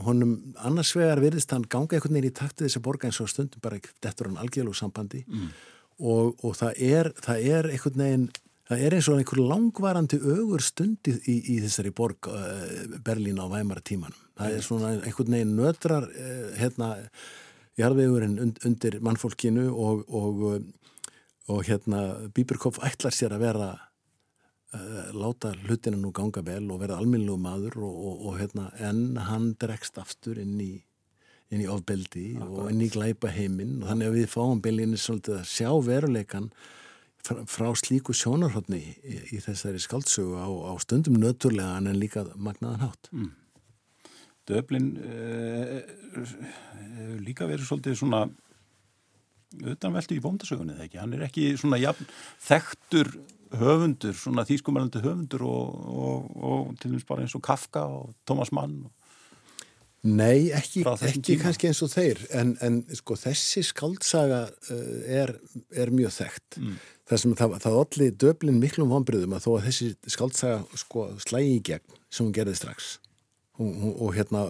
honum 0.06 0.54
annars 0.64 0.94
vegar 0.96 1.20
virðist 1.20 1.50
hann 1.52 1.66
ganga 1.68 1.98
einhvern 1.98 2.14
veginn 2.16 2.30
í 2.30 2.36
taktið 2.36 2.68
þessi 2.68 2.80
borga 2.80 3.08
eins 3.10 3.18
og 3.20 3.28
stundum 3.28 3.60
bara 3.60 3.80
dettur 3.82 4.30
hann 4.30 4.38
algjörlug 4.40 4.76
sambandi. 4.78 5.24
Mm. 5.26 5.50
og, 5.96 6.44
og 6.44 6.54
það 6.56 6.80
er 6.86 7.10
það 7.24 7.48
er 7.50 7.68
einhvern 7.72 8.02
veginn 8.04 8.26
það 8.66 8.84
er 8.86 8.96
eins 8.96 9.08
og 9.10 9.20
einhver 9.20 9.42
langvarandi 9.46 10.18
ögur 10.18 10.64
stundi 10.64 11.14
í, 11.30 11.36
í 11.54 11.58
þessari 11.64 11.92
borg 11.94 12.30
uh, 12.30 12.98
Berlín 13.06 13.38
á 13.38 13.46
væmara 13.50 13.84
tímanum 13.84 14.18
það 14.36 14.56
er 14.56 14.64
svona 14.66 14.92
einhvern 14.98 15.36
veginn 15.38 15.56
nötrar 15.58 16.08
uh, 16.10 16.48
hérna 16.58 16.94
jarðvegurinn 17.76 18.38
und, 18.40 18.62
undir 18.64 18.98
mannfólkinu 19.04 19.68
og, 19.70 20.06
og, 20.08 20.46
og 21.52 21.66
hérna 21.68 22.06
Bíberkopf 22.34 22.80
ætlar 22.86 23.14
sér 23.14 23.36
að 23.36 23.44
vera 23.44 23.68
uh, 23.76 25.10
láta 25.14 25.52
hlutina 25.66 25.98
nú 26.00 26.12
ganga 26.16 26.42
vel 26.46 26.64
og 26.72 26.80
verða 26.82 27.00
alminnlegu 27.02 27.38
maður 27.40 27.78
og, 27.84 28.00
og, 28.10 28.24
og 28.30 28.40
hérna, 28.40 28.70
en 28.80 29.20
hann 29.28 29.52
dregst 29.60 30.00
aftur 30.02 30.40
inn 30.42 30.56
í, 30.62 30.72
inn 31.52 31.62
í 31.62 31.68
ofbeldi 31.70 32.32
Akkurat. 32.40 32.64
og 32.64 32.72
inn 32.72 32.82
í 32.82 32.90
glæpa 32.92 33.30
heiminn 33.36 33.78
og 33.82 33.92
þannig 33.92 34.10
að 34.10 34.18
við 34.22 34.32
fáum 34.32 34.64
beilinni 34.64 35.00
svolítið 35.00 35.38
að 35.42 35.48
sjá 35.52 35.70
veruleikan 35.86 36.50
frá, 37.26 37.42
frá 37.50 37.68
slíku 37.78 38.14
sjónarhóttni 38.16 38.80
í, 38.82 39.18
í 39.36 39.42
þessari 39.42 39.80
skaldsögu 39.82 40.38
á, 40.38 40.46
á 40.46 40.72
stundum 40.82 41.18
nöturlega 41.20 41.76
en 41.80 42.00
líka 42.00 42.24
magnaðan 42.34 42.86
hátt. 42.86 43.10
Mm. 43.12 43.32
Döblin 44.46 44.90
uh, 45.02 45.78
uh, 46.22 47.14
líka 47.22 47.48
verið 47.50 47.66
svolítið 47.66 47.98
svona 47.98 48.26
utanveldu 49.56 50.16
í 50.16 50.22
bóndasögunni 50.22 50.76
þegar 50.76 50.88
ekki, 50.88 51.00
hann 51.00 51.16
er 51.16 51.24
ekki 51.26 51.48
svona 51.58 51.80
jafn, 51.80 52.06
þekktur 52.44 53.10
höfundur, 53.56 54.14
svona 54.18 54.44
þýskumalandi 54.46 55.02
höfundur 55.04 55.46
og, 55.46 55.82
og, 55.86 56.30
og 56.36 56.72
til 56.80 56.92
dæmis 56.92 57.06
bara 57.08 57.24
eins 57.24 57.36
og 57.38 57.44
Kafka 57.46 57.86
og 57.88 58.14
Thomas 58.28 58.52
Mann 58.54 58.80
og 58.88 59.05
Nei, 60.06 60.50
ekki, 60.54 60.84
ekki 61.08 61.36
kannski 61.40 61.70
eins 61.70 61.82
og 61.82 61.90
þeir 61.90 62.20
en, 62.38 62.52
en 62.62 62.82
sko 62.94 63.16
þessi 63.18 63.64
skaldsaga 63.66 64.44
uh, 64.46 65.00
er, 65.10 65.32
er 65.74 65.90
mjög 65.94 66.14
þekkt 66.20 66.58
mm. 66.60 66.76
það 67.10 67.22
sem 67.22 67.36
það, 67.40 67.56
það 67.64 67.78
allir 67.80 68.14
döblin 68.24 68.60
miklum 68.62 68.92
vonbröðum 68.92 69.34
að 69.36 69.48
þó 69.48 69.50
að 69.56 69.66
þessi 69.70 69.90
skaldsaga 70.14 70.82
sko 70.84 71.08
slægi 71.26 71.56
í 71.56 71.64
gegn 71.70 71.98
sem 72.06 72.26
hún 72.26 72.34
gerði 72.36 72.56
strax 72.60 72.92
og, 73.58 73.72
og 73.96 74.14
hérna 74.16 74.46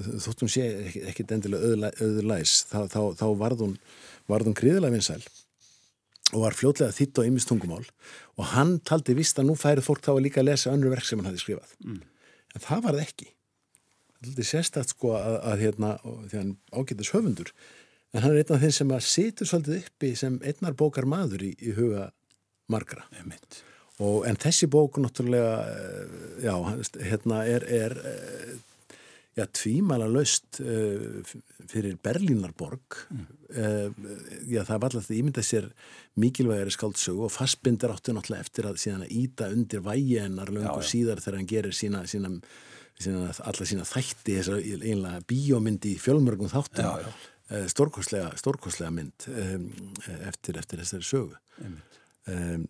þóttum 0.00 0.50
sé 0.50 0.66
ekki, 0.86 1.04
ekki 1.10 1.26
endilega 1.28 1.92
öðurlæs 2.00 2.60
þá, 2.70 2.80
þá, 2.92 3.00
þá 3.20 3.26
varð 3.40 3.64
hún, 3.66 3.76
hún 4.30 4.56
gríðilega 4.56 4.94
vinsæl 4.96 5.20
og 6.30 6.44
var 6.44 6.56
fljótlega 6.56 6.94
þitt 6.94 7.18
á 7.18 7.26
ymistungumál 7.26 7.82
og 8.38 8.48
hann 8.54 8.78
taldi 8.86 9.16
vist 9.18 9.38
að 9.40 9.50
nú 9.50 9.58
færi 9.58 9.84
fólk 9.84 10.04
þá 10.04 10.14
að 10.14 10.24
líka 10.28 10.42
að 10.42 10.52
lesa 10.52 10.72
önnur 10.72 10.92
verk 10.94 11.08
sem 11.08 11.20
hann 11.20 11.30
hafi 11.30 11.42
skrifað 11.42 11.76
mm. 11.84 12.00
en 12.54 12.64
það 12.66 12.84
var 12.86 12.96
það 12.96 13.06
ekki 13.08 13.30
er 14.28 14.46
sérstætt 14.46 14.94
sko 14.94 15.14
að, 15.16 15.36
að 15.52 15.62
hérna, 15.64 15.92
því 16.04 16.38
hann 16.38 16.56
ágættis 16.74 17.12
höfundur 17.14 17.52
en 18.12 18.24
hann 18.24 18.34
er 18.34 18.42
einn 18.42 18.56
af 18.56 18.64
þeim 18.64 18.74
sem 18.74 18.94
að 18.94 19.04
situr 19.06 19.48
svolítið 19.48 19.82
uppi 19.84 20.14
sem 20.18 20.38
einnar 20.42 20.76
bókar 20.78 21.06
maður 21.08 21.46
í, 21.46 21.52
í 21.62 21.74
huga 21.76 22.08
margra. 22.70 23.04
Og, 24.00 24.24
en 24.28 24.38
þessi 24.40 24.68
bóku 24.70 25.02
náttúrulega 25.02 25.54
eh, 25.68 26.18
já, 26.46 26.54
hérna 27.04 27.42
er, 27.48 27.66
er 27.68 27.96
eh, 28.08 28.54
já, 29.36 29.44
tvímala 29.46 30.08
löst 30.10 30.58
uh, 30.64 31.20
fyrir 31.70 31.98
Berlínarborg. 32.02 32.96
Mm. 33.10 33.28
já, 34.46 34.60
það 34.62 34.76
var 34.76 34.84
alltaf 34.88 35.06
það 35.08 35.16
ímynda 35.16 35.42
sér 35.42 35.64
mikilvægari 36.22 36.70
skáldsögu 36.74 37.24
og 37.26 37.32
fastbindir 37.34 37.90
áttu 37.90 38.14
náttúrulega 38.14 38.46
eftir 38.46 38.68
að 38.68 38.76
síðan 38.82 39.06
að 39.06 39.14
íta 39.18 39.48
undir 39.50 39.82
vægi 39.86 40.20
hennar 40.22 40.52
löngu 40.54 40.82
síðar 40.86 41.22
þegar 41.22 41.38
hann 41.40 41.48
gerir 41.50 41.74
sína, 41.74 42.04
sína, 42.10 42.30
sína 43.04 43.30
alla 43.50 43.68
sína 43.68 43.86
þætti 43.88 44.38
þessar 44.38 44.64
einlega 44.80 45.22
bíómyndi 45.30 45.94
í 45.94 46.00
fjölmörgum 46.02 46.50
þáttum 46.52 46.86
já, 46.86 47.06
já. 47.06 47.28
Uh, 47.50 47.64
stórkoslega, 47.70 48.34
stórkoslega 48.38 48.92
mynd 48.94 49.30
um, 49.30 49.70
eftir, 50.28 50.60
eftir 50.60 50.84
þessari 50.84 51.08
sögu 51.08 51.40
um, 52.30 52.68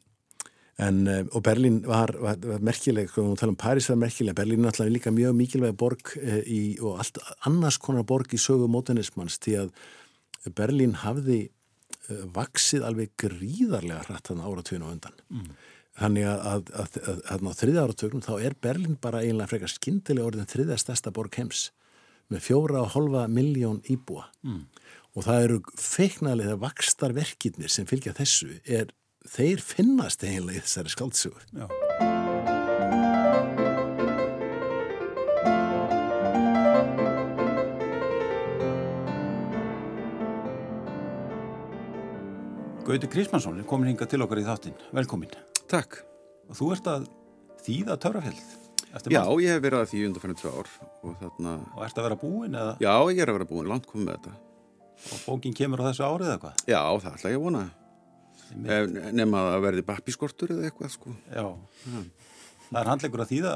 En, 0.80 1.02
eh, 1.12 1.26
og 1.36 1.42
Berlín 1.44 1.82
var, 1.84 2.14
var, 2.16 2.38
var 2.40 2.62
merkileg, 2.64 3.10
við 3.12 3.34
talum 3.36 3.56
París 3.60 3.90
var 3.90 3.98
merkileg, 4.00 4.32
Berlín 4.32 4.64
er 4.64 4.70
alltaf 4.70 4.88
líka 4.88 5.10
mjög 5.12 5.34
mikilvæg 5.36 5.74
borg 5.76 6.14
e, 6.16 6.38
í, 6.40 6.60
og 6.80 7.02
allt 7.02 7.20
annars 7.44 7.76
konar 7.82 8.06
borg 8.08 8.32
í 8.32 8.40
sögu 8.40 8.64
mótenismans 8.72 9.36
því 9.44 9.58
að 9.60 9.74
Berlín 10.56 10.94
hafði 11.02 11.42
vaksið 12.34 12.86
alveg 12.86 13.12
gríðarlega 13.20 14.06
hrætt 14.06 14.30
þannig 14.30 14.48
áratugin 14.48 14.86
og 14.86 14.94
undan. 14.94 15.20
Mm. 15.28 15.50
Þannig 15.98 16.26
að, 16.30 16.40
að, 16.46 16.70
að, 17.10 17.20
að 17.34 17.48
á 17.50 17.52
þriða 17.58 17.84
áratögnum 17.84 18.24
þá 18.24 18.32
er 18.38 18.54
Berlín 18.62 18.96
bara 19.02 19.24
eiginlega 19.24 19.50
frekar 19.50 19.72
skindilega 19.72 20.28
orðin 20.30 20.48
þriða 20.48 20.78
stærsta 20.80 21.12
borg 21.12 21.34
heims 21.40 21.70
með 22.30 22.44
fjóra 22.46 22.84
og 22.84 22.94
holfa 22.94 23.26
miljón 23.28 23.82
íbúa. 23.90 24.28
Mm. 24.46 24.62
Og 25.18 25.26
það 25.26 25.44
eru 25.48 25.58
feiknarlega 25.82 26.56
vakstar 26.62 27.16
verkirnir 27.16 27.72
sem 27.72 27.88
fylgja 27.90 28.14
þessu 28.16 28.60
er 28.64 28.94
þeir 29.26 29.60
finnast 29.64 30.22
eiginlega 30.24 30.62
í 30.62 30.64
þessari 30.64 30.94
skaldsugur. 30.94 31.44
Já. 31.50 31.66
Gauti 42.90 43.06
Krismansson 43.06 43.60
er 43.60 43.66
komin 43.70 43.92
hinga 43.92 44.06
til 44.10 44.18
okkar 44.24 44.40
í 44.40 44.46
þáttinn. 44.46 44.78
Velkomin. 44.96 45.30
Takk. 45.70 46.00
Og 46.50 46.58
þú 46.58 46.68
ert 46.74 46.90
að 46.90 47.08
þýða 47.64 47.96
törrafjöld. 48.02 48.54
Já, 49.06 49.22
ég 49.38 49.52
hef 49.54 49.60
verið 49.62 49.78
að 49.78 49.90
því 49.92 50.04
undan 50.08 50.24
fyrir 50.24 50.38
tvö 50.40 50.52
ár. 50.58 50.70
Og, 51.06 51.18
þarna... 51.20 51.56
og 51.76 51.82
ert 51.86 51.98
að 52.00 52.06
vera 52.08 52.20
búin 52.20 52.56
eða? 52.58 52.72
Já, 52.82 52.94
ég 53.14 53.20
er 53.22 53.30
að 53.30 53.38
vera 53.38 53.50
búin, 53.52 53.68
langt 53.70 53.86
komið 53.86 54.08
með 54.08 54.16
þetta. 54.16 54.32
Og 55.00 55.20
bókin 55.28 55.54
kemur 55.56 55.84
á 55.86 55.88
þessu 55.88 56.06
árið 56.08 56.32
eða 56.32 56.40
hvað? 56.42 56.64
Já, 56.66 56.80
það 57.04 57.12
ætla 57.14 57.30
ég 57.30 57.38
að 57.38 57.44
vona. 57.44 57.66
Nefn 59.20 59.36
að 59.38 59.60
verði 59.62 59.84
bappiskortur 59.86 60.56
eða 60.56 60.66
eitthvað 60.66 60.96
sko. 60.96 61.14
Já, 61.30 61.44
ja. 61.46 62.02
það 62.72 62.80
er 62.82 62.90
handlegur 62.90 63.22
að 63.22 63.30
þýða 63.30 63.54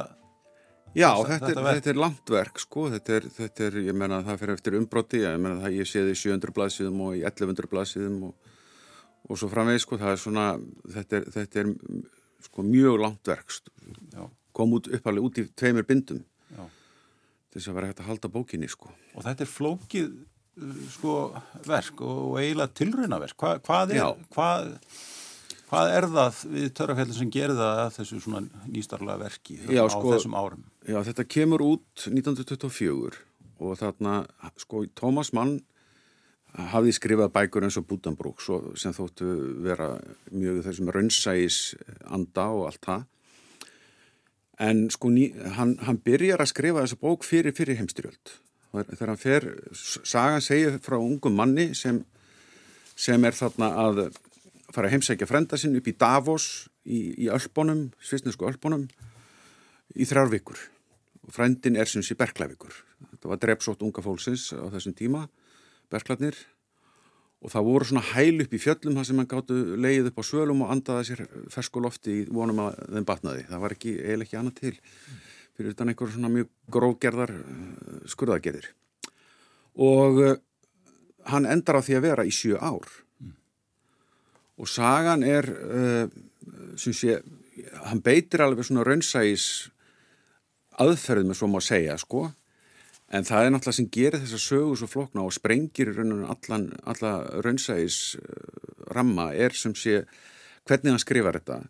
Já, 0.94 1.08
þetta, 1.26 1.48
þetta, 1.48 1.60
er, 1.60 1.78
þetta 1.80 1.90
er 1.90 1.98
landverk 1.98 2.60
sko, 2.62 2.84
þetta 2.92 3.14
er, 3.16 3.24
þetta 3.34 3.64
er, 3.66 3.76
ég 3.88 3.96
menna 3.98 4.20
það 4.22 4.36
fyrir 4.44 4.58
eftir 4.60 4.76
umbrotti, 4.78 5.22
ég 5.24 5.40
menna 5.42 5.64
það 5.64 5.78
ég 5.80 5.88
séði 5.90 6.12
í 6.14 6.18
700 6.20 6.54
blaðsíðum 6.54 7.00
og 7.02 7.16
í 7.18 7.24
1100 7.26 7.70
blaðsíðum 7.72 8.20
og, 8.28 8.52
og 9.24 9.40
svo 9.40 9.48
framvegð 9.52 9.82
sko, 9.84 9.98
það 10.00 10.14
er 10.14 10.20
svona, 10.20 10.46
þetta 10.96 11.18
er, 11.20 11.26
þetta 11.38 11.62
er 11.62 11.72
sko 12.44 12.64
mjög 12.66 13.00
landverk, 13.00 13.56
Já. 14.12 14.24
kom 14.56 14.76
út 14.76 14.90
uppalega 14.92 15.30
út 15.30 15.40
í 15.40 15.46
tveimur 15.56 15.86
bindum 15.88 16.20
Já. 16.52 16.64
til 17.48 17.58
þess 17.60 17.72
að 17.72 17.78
vera 17.78 17.90
hægt 17.90 18.04
að 18.04 18.10
halda 18.12 18.32
bókinni 18.34 18.70
sko. 18.70 18.92
Og 19.14 19.24
þetta 19.24 19.46
er 19.46 19.52
flókið 19.54 20.14
sko 20.94 21.16
verk 21.66 22.00
og 22.06 22.38
eiginlega 22.38 22.70
tilraunaverk 22.78 23.36
Hva, 23.40 23.56
hvað, 23.64 23.94
hvað, 24.34 24.68
hvað 25.70 25.94
er 25.96 26.06
það 26.12 26.40
við 26.52 26.68
törrafellin 26.78 27.16
sem 27.16 27.32
gerir 27.34 27.58
það 27.58 27.80
að 27.82 27.94
þessu 27.96 28.20
svona 28.22 28.66
nýstarlega 28.70 29.22
verki 29.24 29.58
já, 29.66 29.82
á 29.82 29.86
sko, 29.90 30.12
þessum 30.12 30.36
árum? 30.38 30.62
Já, 30.86 31.00
þetta 31.08 31.26
kemur 31.26 31.64
út 31.64 32.06
1924 32.06 33.22
og 33.64 33.78
þarna, 33.80 34.14
sko, 34.60 34.84
Tómas 34.98 35.32
Mann 35.34 35.58
hafði 36.54 36.94
skrifað 36.94 37.32
bækur 37.34 37.66
eins 37.66 37.78
og 37.80 37.86
Bútanbrúk 37.88 38.42
sem 38.78 38.94
þóttu 38.94 39.26
vera 39.64 39.94
mjög 40.30 40.62
þessum 40.68 40.92
raunsægis 40.94 41.58
anda 42.06 42.46
og 42.54 42.68
allt 42.68 42.84
það. 42.86 43.04
En 44.62 44.84
sko 44.94 45.10
ný, 45.10 45.32
hann, 45.56 45.74
hann 45.82 45.98
byrjar 45.98 46.44
að 46.44 46.52
skrifa 46.52 46.84
þessa 46.84 47.00
bók 47.00 47.26
fyrir 47.26 47.56
fyrir 47.56 47.80
heimstyrjöld 47.80 48.36
þegar 48.82 49.12
hann 49.12 49.20
fer, 49.20 49.46
sagan 49.74 50.42
segir 50.42 50.78
frá 50.82 50.96
ungum 50.98 51.36
manni 51.38 51.68
sem, 51.78 52.00
sem 52.98 53.26
er 53.26 53.36
þarna 53.36 53.70
að 53.84 54.00
fara 54.74 54.88
að 54.88 54.96
heimsækja 54.96 55.28
frenda 55.30 55.58
sinn 55.60 55.76
upp 55.78 55.90
í 55.90 55.94
Davos 55.98 56.68
í, 56.82 57.26
í 57.26 57.30
Ölbónum, 57.30 57.88
svisnesku 58.02 58.48
Ölbónum 58.48 58.88
í 59.94 60.06
þrjár 60.08 60.32
vikur. 60.32 60.58
Og 61.24 61.32
frendin 61.32 61.78
er 61.78 61.88
sem 61.88 62.02
sé 62.04 62.16
Berklavíkur. 62.18 62.74
Þetta 63.12 63.30
var 63.30 63.40
drepsótt 63.42 63.84
unga 63.86 64.02
fólksins 64.04 64.50
á 64.52 64.66
þessum 64.74 64.96
tíma 64.98 65.24
Berklarnir 65.92 66.38
og 67.44 67.52
það 67.52 67.66
voru 67.68 67.88
svona 67.88 68.04
hæl 68.14 68.40
upp 68.44 68.54
í 68.56 68.60
fjöllum 68.60 68.96
þar 68.96 69.06
sem 69.08 69.20
hann 69.20 69.28
gáttu 69.28 69.58
leið 69.76 70.08
upp 70.10 70.20
á 70.20 70.24
svölum 70.24 70.64
og 70.64 70.72
andaði 70.72 71.10
sér 71.10 71.22
ferskulofti 71.52 72.14
í 72.22 72.24
vonum 72.32 72.62
að 72.64 72.78
þeim 72.94 73.06
batnaði. 73.08 73.44
Það 73.50 73.64
var 73.64 73.74
ekki, 73.76 73.92
eiginlega 74.00 74.28
ekki 74.28 74.38
annað 74.40 74.60
til 74.62 74.74
fyrir 75.54 75.74
utan 75.74 75.92
einhver 75.92 76.10
svona 76.10 76.30
mjög 76.32 76.48
grógerðar 76.72 77.32
uh, 77.36 77.98
skurðagerðir. 78.10 78.70
Og 79.84 80.20
uh, 80.24 80.32
hann 81.30 81.48
endar 81.50 81.78
á 81.78 81.84
því 81.84 81.98
að 81.98 82.06
vera 82.08 82.24
í 82.26 82.32
sjö 82.34 82.56
ár. 82.58 82.88
Mm. 83.20 83.34
Og 84.64 84.70
sagan 84.70 85.26
er, 85.28 85.50
uh, 85.52 86.08
sem 86.80 86.96
sé, 86.96 87.20
hann 87.84 88.02
beitir 88.02 88.42
alveg 88.42 88.66
svona 88.66 88.86
raunsægis 88.88 89.68
aðferð 90.80 91.28
með 91.28 91.38
svo 91.38 91.50
má 91.52 91.60
segja, 91.62 92.00
sko 92.00 92.30
En 93.14 93.26
það 93.26 93.46
er 93.46 93.52
náttúrulega 93.54 93.78
sem 93.78 93.90
gerir 93.94 94.22
þessa 94.24 94.40
sögu 94.42 94.78
svo 94.78 94.88
flokna 94.90 95.22
og 95.22 95.34
sprengir 95.34 95.92
allan, 95.94 96.66
alla 96.82 97.12
raunsægis 97.44 97.98
uh, 98.18 98.88
ramma 98.96 99.28
er 99.34 99.54
sem 99.54 99.74
sé 99.78 100.00
hvernig 100.66 100.94
hann 100.94 101.02
skrifar 101.02 101.38
þetta, 101.38 101.60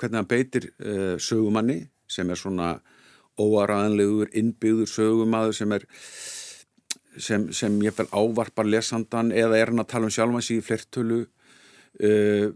hvernig 0.00 0.20
hann 0.22 0.30
beitir 0.30 0.70
uh, 0.78 1.16
sögumanni 1.20 1.82
sem 2.08 2.30
er 2.30 2.40
svona 2.40 2.78
óaraðanlegur, 3.38 4.32
innbyggður 4.32 4.88
sögumadur 4.90 5.54
sem 5.54 5.76
er 5.76 5.84
sem, 7.18 7.48
sem 7.52 7.76
ég 7.84 7.94
vel 7.98 8.08
ávarpar 8.14 8.66
lesandan 8.66 9.34
eða 9.34 9.58
er 9.58 9.72
hann 9.72 9.84
að 9.84 9.92
tala 9.92 10.08
um 10.08 10.14
sjálfansi 10.14 10.56
í 10.58 10.64
flertölu 10.64 11.20
uh, 11.26 12.48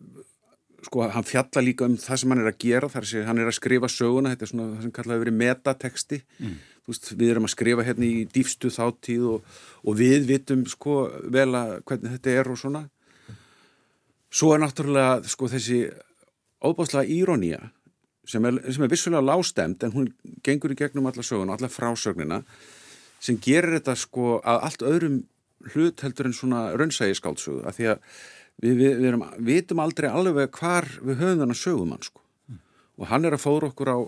sko 0.82 1.04
hann 1.12 1.28
fjalla 1.28 1.62
líka 1.62 1.84
um 1.86 2.00
það 2.00 2.22
sem 2.22 2.32
hann 2.32 2.46
er 2.46 2.50
að 2.54 2.60
gera 2.64 2.88
þar 2.90 3.12
sem 3.12 3.28
hann 3.28 3.44
er 3.44 3.52
að 3.52 3.60
skrifa 3.60 3.92
söguna, 3.92 4.32
þetta 4.32 4.48
er 4.48 4.54
svona 4.54 4.70
það 4.72 4.86
sem 4.86 4.94
kallaði 4.96 5.26
verið 5.26 5.42
metateksti 5.44 6.24
mm 6.38 6.60
veist, 6.88 7.12
við 7.14 7.34
erum 7.34 7.46
að 7.48 7.54
skrifa 7.54 7.86
hérna 7.86 8.08
í 8.08 8.24
dýfstu 8.32 8.72
þáttíð 8.74 9.28
og, 9.36 9.52
og 9.86 9.98
við 9.98 10.26
vitum 10.30 10.64
sko 10.70 11.04
vel 11.32 11.50
að 11.58 11.76
hvernig 11.88 12.16
þetta 12.16 12.36
er 12.40 12.52
og 12.52 12.60
svona 12.60 12.82
svo 14.32 14.54
er 14.54 14.62
náttúrulega 14.62 15.20
sko 15.28 15.50
þessi 15.52 15.84
óbáslega 16.62 17.10
írónía 17.10 17.60
sem 18.28 18.44
er, 18.46 18.60
sem 18.72 18.84
er 18.84 18.92
vissulega 18.92 19.24
lástemt 19.24 19.82
en 19.84 19.94
hún 19.96 20.12
gengur 20.46 20.72
í 20.72 20.78
gegnum 20.78 21.08
alla 21.10 21.24
sögun 21.26 21.50
og 21.50 21.58
alla 21.58 21.72
frásögnina 21.72 22.42
sem 23.22 23.38
gerir 23.42 23.78
þetta 23.78 23.96
sko 23.98 24.38
að 24.40 24.62
allt 24.68 24.86
öðrum 24.86 25.18
hlut 25.72 26.02
heldur 26.02 26.28
en 26.28 26.36
svona 26.36 26.62
raunsægi 26.78 27.18
skáldsögu 27.18 27.62
að 27.66 27.78
því 27.78 27.88
að 27.92 27.98
við, 28.62 28.72
við, 28.72 28.96
við 28.98 29.08
erum, 29.10 29.26
vitum 29.38 29.82
aldrei 29.82 30.08
alveg 30.10 30.50
hvar 30.58 30.88
við 31.02 31.22
höfum 31.22 31.42
þennan 31.42 31.58
sögumann 31.58 32.06
sko 32.06 32.22
mm. 32.22 32.60
og 32.98 33.10
hann 33.10 33.28
er 33.28 33.36
að 33.36 33.44
fóra 33.44 33.70
okkur 33.70 33.92
á 33.94 33.98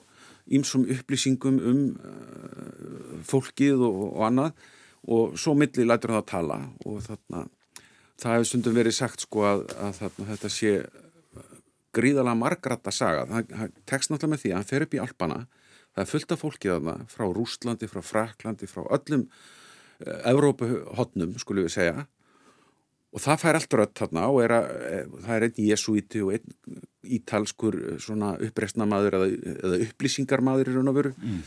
ímsum 0.46 0.84
upplýsingum 0.92 1.60
um 1.60 1.82
uh, 1.96 3.20
fólkið 3.24 3.84
og, 3.84 4.00
og 4.14 4.24
annað 4.28 4.64
og 5.14 5.36
svo 5.40 5.54
milli 5.56 5.84
lætur 5.84 6.14
hann 6.14 6.22
að 6.22 6.30
tala 6.32 6.58
og 6.84 7.00
þarna 7.04 7.46
það 8.20 8.36
hefur 8.36 8.48
stundum 8.48 8.76
verið 8.76 8.96
sagt 8.96 9.24
sko 9.24 9.44
að, 9.48 9.64
að 9.76 9.98
þarna, 10.00 10.28
þetta 10.32 10.52
sé 10.52 10.74
gríðalega 11.94 12.38
margratta 12.38 12.92
saga, 12.94 13.26
það 13.28 13.76
tekst 13.88 14.10
náttúrulega 14.10 14.32
með 14.34 14.42
því 14.42 14.50
að 14.50 14.58
hann 14.58 14.70
fer 14.70 14.86
upp 14.86 14.96
í 14.96 15.02
Alpana, 15.02 15.38
það 15.94 16.02
er 16.04 16.10
fullt 16.10 16.34
af 16.34 16.42
fólkið 16.42 16.72
þarna 16.74 16.96
frá 17.12 17.26
Rústlandi, 17.36 17.90
frá 17.90 18.02
Fraklandi 18.04 18.70
frá 18.70 18.82
öllum 18.96 19.28
uh, 19.28 20.30
Evrópuhotnum 20.32 21.36
skulum 21.42 21.68
við 21.68 21.76
segja. 21.76 22.06
Og 23.14 23.22
það 23.22 23.42
fær 23.44 23.60
allt 23.60 23.76
rött 23.78 24.00
þarna 24.00 24.26
og 24.32 24.40
er 24.42 24.56
að, 24.56 24.64
eh, 24.88 25.02
það 25.22 25.34
er 25.36 25.44
einn 25.46 25.58
jesuíti 25.68 26.22
og 26.24 26.32
einn 26.34 26.80
ítalskur 27.18 27.78
eh, 27.78 27.96
svona 28.02 28.34
uppreistnamaður 28.42 29.18
eða, 29.20 29.30
eða 29.54 29.80
upplýsingarmaður 29.88 30.72
í 30.72 30.76
raun 30.76 30.92
og 30.92 31.00
veru. 31.00 31.14
Mm. 31.22 31.40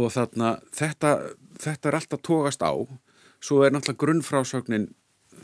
og 0.00 0.12
þarna 0.14 0.50
þetta, 0.72 1.14
þetta 1.60 1.88
er 1.90 1.98
alltaf 2.00 2.22
tókast 2.24 2.62
á. 2.64 2.72
Svo 3.44 3.62
er 3.64 3.74
náttúrulega 3.74 4.00
grunnfrásögnin 4.00 4.86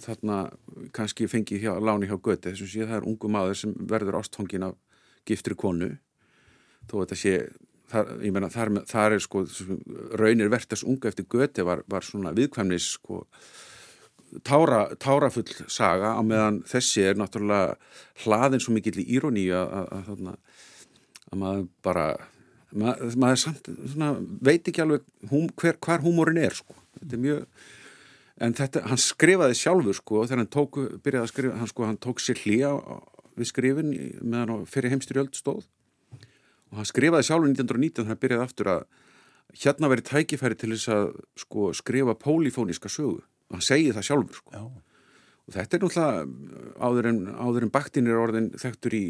þarna 0.00 0.44
kannski 0.96 1.28
fengið 1.28 1.66
hjá, 1.66 1.72
láni 1.82 2.08
hjá 2.08 2.16
göti 2.16 2.52
þessum 2.52 2.70
sé 2.70 2.86
það 2.86 3.00
er 3.00 3.08
ungu 3.10 3.28
maður 3.32 3.58
sem 3.60 3.74
verður 3.90 4.20
ástfangin 4.20 4.68
af 4.70 4.78
giftri 5.28 5.56
konu. 5.58 5.90
Þó 6.88 6.94
þetta 7.02 7.18
sé 7.18 7.34
það, 7.90 8.12
ég 8.24 8.34
menna 8.34 8.50
þar, 8.52 8.72
þar 8.88 9.16
er 9.16 9.24
sko 9.24 9.44
raunir 10.20 10.52
verðast 10.52 10.86
unga 10.86 11.10
eftir 11.10 11.28
göti 11.30 11.66
var, 11.66 11.84
var 11.90 12.06
svona 12.06 12.32
viðkvæmnis 12.36 12.94
sko 12.96 13.24
tára, 14.46 14.82
tárafull 15.00 15.48
saga 15.70 16.14
á 16.14 16.20
meðan 16.22 16.60
þessi 16.68 17.04
er 17.10 17.18
náttúrulega 17.18 17.76
hlaðin 18.24 18.62
svo 18.62 18.74
mikill 18.76 19.00
í 19.02 19.06
íróni 19.16 19.48
að, 19.54 19.72
að, 19.80 20.12
að, 20.14 20.60
að 21.30 21.40
maður 21.42 21.66
bara 21.84 22.06
maður, 22.70 23.18
maður 23.20 23.42
samt, 23.44 23.70
svona, 23.92 24.12
veit 24.42 24.68
ekki 24.68 24.84
alveg 24.84 25.04
hum, 25.30 25.48
hver, 25.58 25.78
hvar 25.82 26.04
húmórin 26.04 26.40
er 26.40 26.56
sko. 26.56 26.76
þetta 27.00 27.16
er 27.16 27.24
mjög 27.24 27.66
en 28.40 28.56
þetta, 28.56 28.84
hann 28.88 29.02
skrifaði 29.02 29.58
sjálfur 29.58 29.98
sko 29.98 30.24
þegar 30.24 30.42
hann 30.44 30.52
tók, 30.54 30.80
byrjaði 31.04 31.26
að 31.26 31.32
skrifa, 31.34 31.58
hann 31.60 31.72
sko 31.72 31.88
hann 31.88 32.00
tók 32.00 32.22
sér 32.22 32.40
hlýja 32.44 32.72
við 33.36 33.50
skrifin 33.50 33.92
meðan 34.22 34.66
fyrir 34.70 34.94
heimstyrjöld 34.94 35.36
stóð 35.38 35.66
og 36.70 36.80
hann 36.80 36.88
skrifaði 36.88 37.26
sjálfur 37.28 37.50
1919 37.50 38.04
þannig 38.04 38.06
að 38.06 38.14
hann 38.14 38.22
byrjaði 38.24 38.46
aftur 38.46 38.72
að 38.76 38.86
hérna 39.60 39.90
verið 39.90 40.08
tækifæri 40.12 40.56
til 40.58 40.72
þess 40.76 40.94
að 40.94 41.06
sko 41.42 41.72
skrifa 41.74 42.14
pólifóníska 42.14 42.90
sögu 42.92 43.18
og 43.50 43.58
hann 43.58 43.66
segir 43.66 43.96
það 43.96 44.06
sjálfur 44.08 44.40
sko. 44.40 44.64
og 45.50 45.54
þetta 45.54 45.76
er 45.76 45.84
náttúrulega 45.84 46.84
áður 46.86 47.08
en, 47.10 47.20
áður 47.34 47.66
en 47.66 47.72
baktin 47.74 48.10
er 48.10 48.20
orðin 48.22 48.50
þekktur 48.54 48.96
í 48.96 49.04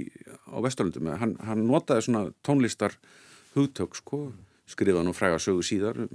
á 0.48 0.56
Vesturlundum 0.64 1.12
hann, 1.20 1.36
hann 1.44 1.66
notaði 1.68 2.06
svona 2.08 2.24
tónlistar 2.46 2.96
hugtök 3.54 3.98
sko, 3.98 4.30
skrifaði 4.70 5.06
nú 5.06 5.14
fræga 5.16 5.40
sögu 5.42 5.64
síðar 5.66 5.98
um, 6.06 6.10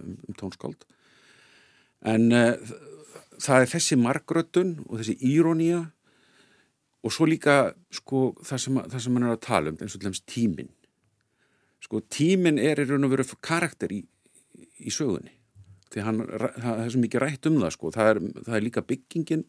um, 0.00 0.14
um 0.28 0.36
tónskáld. 0.36 0.84
En 2.02 2.32
uh, 2.34 2.58
það 3.42 3.64
er 3.64 3.70
þessi 3.70 3.98
margröttun 4.00 4.72
og 4.88 5.00
þessi 5.00 5.16
írónía 5.32 5.84
og 7.02 7.14
svo 7.14 7.26
líka 7.26 7.72
sko 7.94 8.32
það 8.44 8.64
sem, 8.64 8.80
það 8.92 9.04
sem 9.04 9.18
hann 9.18 9.28
er 9.28 9.34
að 9.36 9.44
tala 9.46 9.72
um 9.72 9.78
eins 9.80 9.94
og 9.96 10.02
til 10.02 10.08
dæmis 10.08 10.24
tímin 10.28 10.70
sko 11.82 12.02
tímin 12.12 12.60
er 12.62 12.82
í 12.82 12.86
raun 12.86 13.08
og 13.08 13.14
veru 13.14 13.26
karakter 13.42 13.94
í, 13.94 14.02
í 14.78 14.92
sögunni 14.94 15.34
því 15.92 16.06
hann, 16.06 16.22
það 16.26 16.82
er 16.84 16.92
svo 16.94 17.02
mikið 17.02 17.24
rætt 17.24 17.48
um 17.50 17.60
það 17.62 17.74
sko, 17.76 17.92
það 17.94 18.12
er, 18.12 18.22
það 18.46 18.56
er 18.58 18.66
líka 18.66 18.84
byggingin 18.88 19.44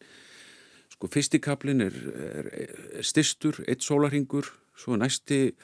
sko, 0.94 1.10
fyrstikablin 1.10 1.86
er, 1.86 1.96
er, 2.14 2.52
er 3.00 3.08
styrstur, 3.08 3.62
eitt 3.68 3.84
sólarhingur 3.86 4.50
svo 4.78 4.98
næsti 4.98 5.54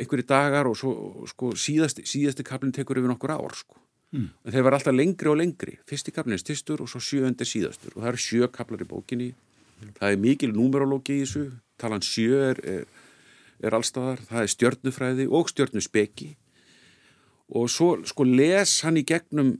einhverju 0.00 0.26
dagar 0.28 0.68
og 0.70 0.76
svo 0.78 0.92
sko 1.30 1.52
síðasti, 1.58 2.04
síðasti 2.08 2.44
kablin 2.46 2.72
tekur 2.74 3.00
yfir 3.00 3.12
nokkur 3.12 3.34
ár 3.34 3.56
sko. 3.56 3.78
Mm. 4.12 4.28
en 4.44 4.52
þeir 4.52 4.64
var 4.66 4.74
alltaf 4.76 4.92
lengri 4.92 5.30
og 5.30 5.38
lengri. 5.40 5.78
Fyrstikablin 5.88 6.36
er 6.36 6.42
styrstur 6.42 6.82
og 6.84 6.90
svo 6.92 7.00
sjööndir 7.00 7.48
síðastur. 7.48 7.94
Og 7.96 8.02
það 8.02 8.10
eru 8.10 8.20
sjö 8.20 8.48
kablar 8.52 8.84
í 8.84 8.88
bókinni. 8.88 9.30
Mm. 9.32 9.94
það 9.98 10.10
er 10.10 10.20
mikil 10.20 10.52
númerológi 10.52 11.16
í 11.16 11.22
þessu. 11.24 11.46
Talan 11.80 12.04
sjö 12.04 12.42
er, 12.50 12.60
er 13.62 13.76
allstaðar, 13.78 14.20
það 14.28 14.44
er 14.44 14.52
stjörnufræði 14.52 15.28
og 15.32 15.48
stjörnuspeki. 15.48 16.28
Og 17.56 17.70
svo 17.72 17.94
sko 18.08 18.26
les 18.28 18.80
hann 18.84 19.00
í 19.00 19.06
gegnum 19.08 19.56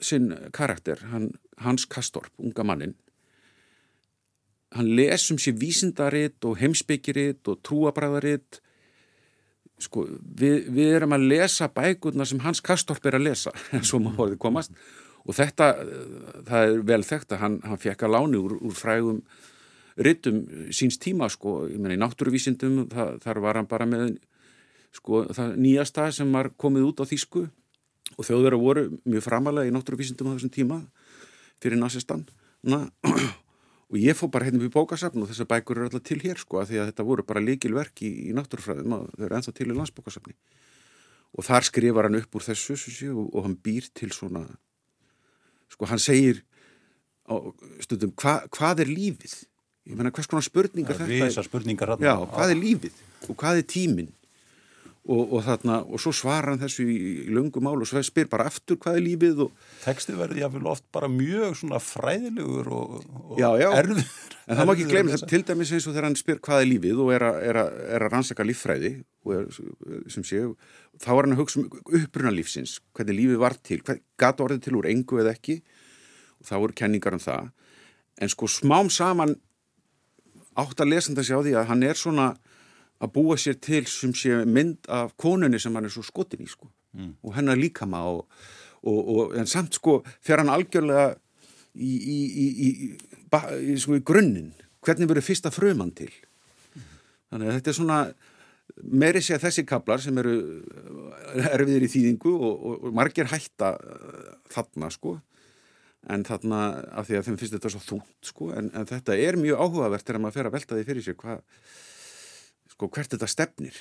sinn 0.00 0.32
karakter, 0.52 1.00
hann, 1.12 1.32
Hans 1.62 1.86
Kastorp, 1.90 2.32
unga 2.38 2.64
mannin 2.64 2.94
hann 4.76 4.88
lesum 4.96 5.38
sér 5.40 5.56
vísindaritt 5.56 6.44
og 6.44 6.58
heimsbyggiritt 6.60 7.48
og 7.48 7.60
trúabræðaritt 7.64 8.60
sko, 9.80 10.04
við, 10.20 10.68
við 10.74 10.96
erum 10.98 11.14
að 11.16 11.28
lesa 11.32 11.68
bækurna 11.72 12.26
sem 12.28 12.40
Hans 12.44 12.60
Kastorp 12.64 13.06
er 13.06 13.18
að 13.18 13.28
lesa 13.30 13.52
og 13.78 14.02
maður 14.02 14.18
horfið 14.18 14.40
komast. 14.42 14.74
Og 15.28 15.36
þetta, 15.36 15.70
það 16.48 16.64
er 16.64 16.82
vel 16.88 17.02
þekkt 17.04 17.34
að 17.36 17.42
hann, 17.42 17.60
hann 17.64 17.80
fekk 17.80 18.04
að 18.06 18.14
láni 18.14 18.40
úr, 18.40 18.56
úr 18.64 18.76
frægum 18.76 19.22
rittum 19.98 20.42
síns 20.74 20.98
tíma 21.02 21.28
sko, 21.32 21.62
ég 21.68 21.78
menna 21.80 21.96
í 21.96 22.00
náttúruvísindum 22.00 22.84
það, 22.92 23.16
þar 23.24 23.40
var 23.44 23.60
hann 23.60 23.70
bara 23.70 23.88
með 23.88 24.18
sko, 24.94 25.24
það 25.34 25.56
nýjasta 25.58 26.08
sem 26.14 26.30
var 26.32 26.52
komið 26.60 26.90
út 26.90 27.02
á 27.02 27.10
þýsku 27.10 27.48
og 28.18 28.26
þjóðverðar 28.26 28.62
voru 28.62 28.84
mjög 29.06 29.24
framalega 29.24 29.70
í 29.70 29.74
náttúruvísindum 29.74 30.30
á 30.30 30.34
þessum 30.34 30.54
tíma 30.54 30.80
fyrir 31.62 31.78
nazistan 31.78 32.26
og 33.88 33.96
ég 33.96 34.18
fór 34.18 34.30
bara 34.34 34.48
hérna 34.48 34.60
við 34.60 34.74
bókasafn 34.74 35.22
og 35.22 35.30
þessar 35.30 35.48
bækur 35.52 35.78
eru 35.78 35.88
alltaf 35.88 36.04
til 36.04 36.18
hér 36.24 36.40
sko 36.42 36.60
að 36.60 36.72
því 36.72 36.80
að 36.82 36.88
þetta 36.90 37.06
voru 37.08 37.24
bara 37.28 37.44
líkilverk 37.44 38.02
í, 38.02 38.10
í 38.28 38.34
náttúrufræðum 38.36 38.96
og 38.98 39.04
þau 39.14 39.26
eru 39.28 39.38
enþá 39.38 39.54
til 39.54 39.68
í 39.68 39.76
landsbókasafni. 39.76 40.34
Og 41.38 41.46
þar 41.46 41.66
skrifar 41.68 42.08
hann 42.08 42.18
upp 42.18 42.36
úr 42.36 42.44
þessu 42.48 42.76
og, 43.12 43.28
og 43.30 43.46
hann 43.46 43.56
býr 43.64 43.88
til 43.96 44.10
svona 44.16 44.44
sko 45.72 45.88
hann 45.88 46.02
segir 46.02 46.42
stundum 47.84 48.12
hva, 48.16 48.40
hvað 48.52 48.84
er 48.84 48.92
lífið? 48.92 49.34
Ég 49.88 49.96
menna 49.96 50.12
hvers 50.12 50.28
konar 50.28 50.44
spurningar 50.44 50.98
ja, 51.00 51.08
þetta 51.08 51.44
spurningar, 51.46 51.94
já, 52.02 52.14
hvað 52.28 52.52
er 52.52 52.58
lífið 52.60 53.02
og 53.28 53.36
hvað 53.40 53.62
er 53.62 53.68
tíminn 53.68 54.10
og, 55.08 55.22
og 55.24 55.44
þarna 55.46 55.80
og 55.86 56.02
svo 56.02 56.12
svarar 56.14 56.52
hann 56.52 56.62
þessu 56.62 56.86
í, 56.86 56.96
í 57.26 57.34
lungum 57.34 57.64
mál 57.66 57.76
og 57.80 57.88
svo 57.88 58.02
spyr 58.04 58.28
bara 58.30 58.48
aftur 58.50 58.78
hvað 58.80 59.00
er 59.00 59.06
lífið 59.06 59.44
og 59.46 59.68
Teksti 59.82 60.16
verði 60.18 60.42
jáfnvel 60.44 60.72
oft 60.74 60.84
bara 60.94 61.10
mjög 61.12 61.56
svona 61.62 61.80
fræðilegur 61.82 62.72
og, 62.76 62.98
og 63.32 63.40
já, 63.40 63.48
já. 63.62 63.68
erður 63.72 64.02
en 64.02 64.58
það 64.58 64.68
má 64.68 64.74
ekki 64.74 64.90
gleyma 64.90 65.14
þetta 65.14 65.30
til 65.32 65.44
dæmis 65.48 65.72
eins 65.76 65.88
og 65.88 65.96
þegar 65.96 66.08
hann 66.08 66.20
spyr 66.20 66.42
hvað 66.44 66.64
er 66.64 66.70
lífið 66.72 67.02
og 67.04 67.14
er 67.16 67.26
að, 67.28 67.40
er 67.48 67.62
er 67.98 68.06
rannsaka 68.08 68.46
líffræði 68.46 68.92
er, 69.28 69.48
sem 70.12 70.24
sé 70.24 70.44
þá 71.02 71.10
er 71.14 71.26
hann 71.26 71.36
að 71.36 71.42
hugsa 71.42 71.60
um 71.62 71.68
uppruna 71.98 72.32
lífsins 72.34 72.78
hvernig 72.96 73.18
lífið 73.18 73.42
var 73.42 73.56
til, 73.62 73.80
hvað 73.84 74.02
gata 74.20 74.44
orðið 74.44 74.64
til 74.66 74.78
úr 74.78 74.88
engu 74.90 75.20
eða 75.22 75.34
ekki. 75.36 75.60
Og 76.38 76.48
þá 76.48 76.54
eru 76.58 76.76
kenningar 76.80 77.16
um 77.16 77.22
það. 77.22 77.50
En 78.18 78.32
sko 78.32 78.48
smám 78.50 78.90
saman 78.92 79.36
átt 80.58 80.82
að 80.82 80.92
lesanda 80.92 81.22
sig 81.22 81.38
á 81.38 81.42
því 81.42 81.54
að 81.58 81.68
hann 81.70 81.84
er 81.86 81.98
svona 81.98 82.32
að 82.98 83.12
búa 83.14 83.36
sér 83.38 83.58
til 83.62 83.84
sem 83.90 84.14
sé 84.16 84.42
mynd 84.46 84.88
af 84.90 85.14
konunni 85.20 85.60
sem 85.62 85.74
hann 85.74 85.86
er 85.86 85.94
svo 85.94 86.04
skotin 86.06 86.44
í 86.44 86.48
sko 86.50 86.70
mm. 86.96 87.12
og 87.22 87.36
hennar 87.36 87.58
líkama 87.58 88.02
og, 88.10 88.24
og, 88.82 88.98
og 89.14 89.36
en 89.38 89.50
samt 89.50 89.78
sko 89.78 90.00
fer 90.24 90.42
hann 90.42 90.52
algjörlega 90.52 91.12
í, 91.74 91.92
í, 91.94 92.18
í, 92.48 92.70
í 93.72 93.76
sko, 93.78 94.00
grunninn 94.02 94.50
hvernig 94.84 95.10
verður 95.10 95.28
fyrsta 95.28 95.52
frumann 95.54 95.94
til 95.98 96.10
mm. 96.10 96.90
þannig 97.30 97.52
að 97.52 97.58
þetta 97.58 97.72
er 97.72 97.78
svona 97.80 98.00
meiri 98.78 99.22
sé 99.24 99.36
að 99.36 99.46
þessi 99.46 99.64
kablar 99.68 100.02
sem 100.02 100.18
eru 100.20 100.34
erfiðir 101.54 101.86
í 101.86 101.92
þýðingu 101.92 102.34
og, 102.34 102.68
og 102.88 102.94
margir 102.94 103.30
hætta 103.30 103.74
uh, 103.78 104.30
þarna 104.52 104.90
sko 104.92 105.16
en 106.08 106.24
þarna 106.26 106.60
af 106.98 107.08
því 107.08 107.18
að 107.18 107.26
þeim 107.26 107.38
finnst 107.40 107.54
þetta 107.56 107.72
svo 107.74 107.82
þúnt 107.84 108.30
sko 108.30 108.50
en, 108.56 108.70
en 108.76 108.86
þetta 108.88 109.16
er 109.18 109.38
mjög 109.40 109.62
áhugavert 109.64 110.06
þegar 110.06 110.22
maður 110.24 110.38
fer 110.38 110.50
að 110.50 110.56
velta 110.58 110.78
því 110.78 110.86
fyrir 110.88 111.06
sér 111.06 111.18
hvað 111.18 111.40
sko 112.78 112.90
hvert 112.94 113.14
þetta 113.14 113.26
stefnir 113.30 113.76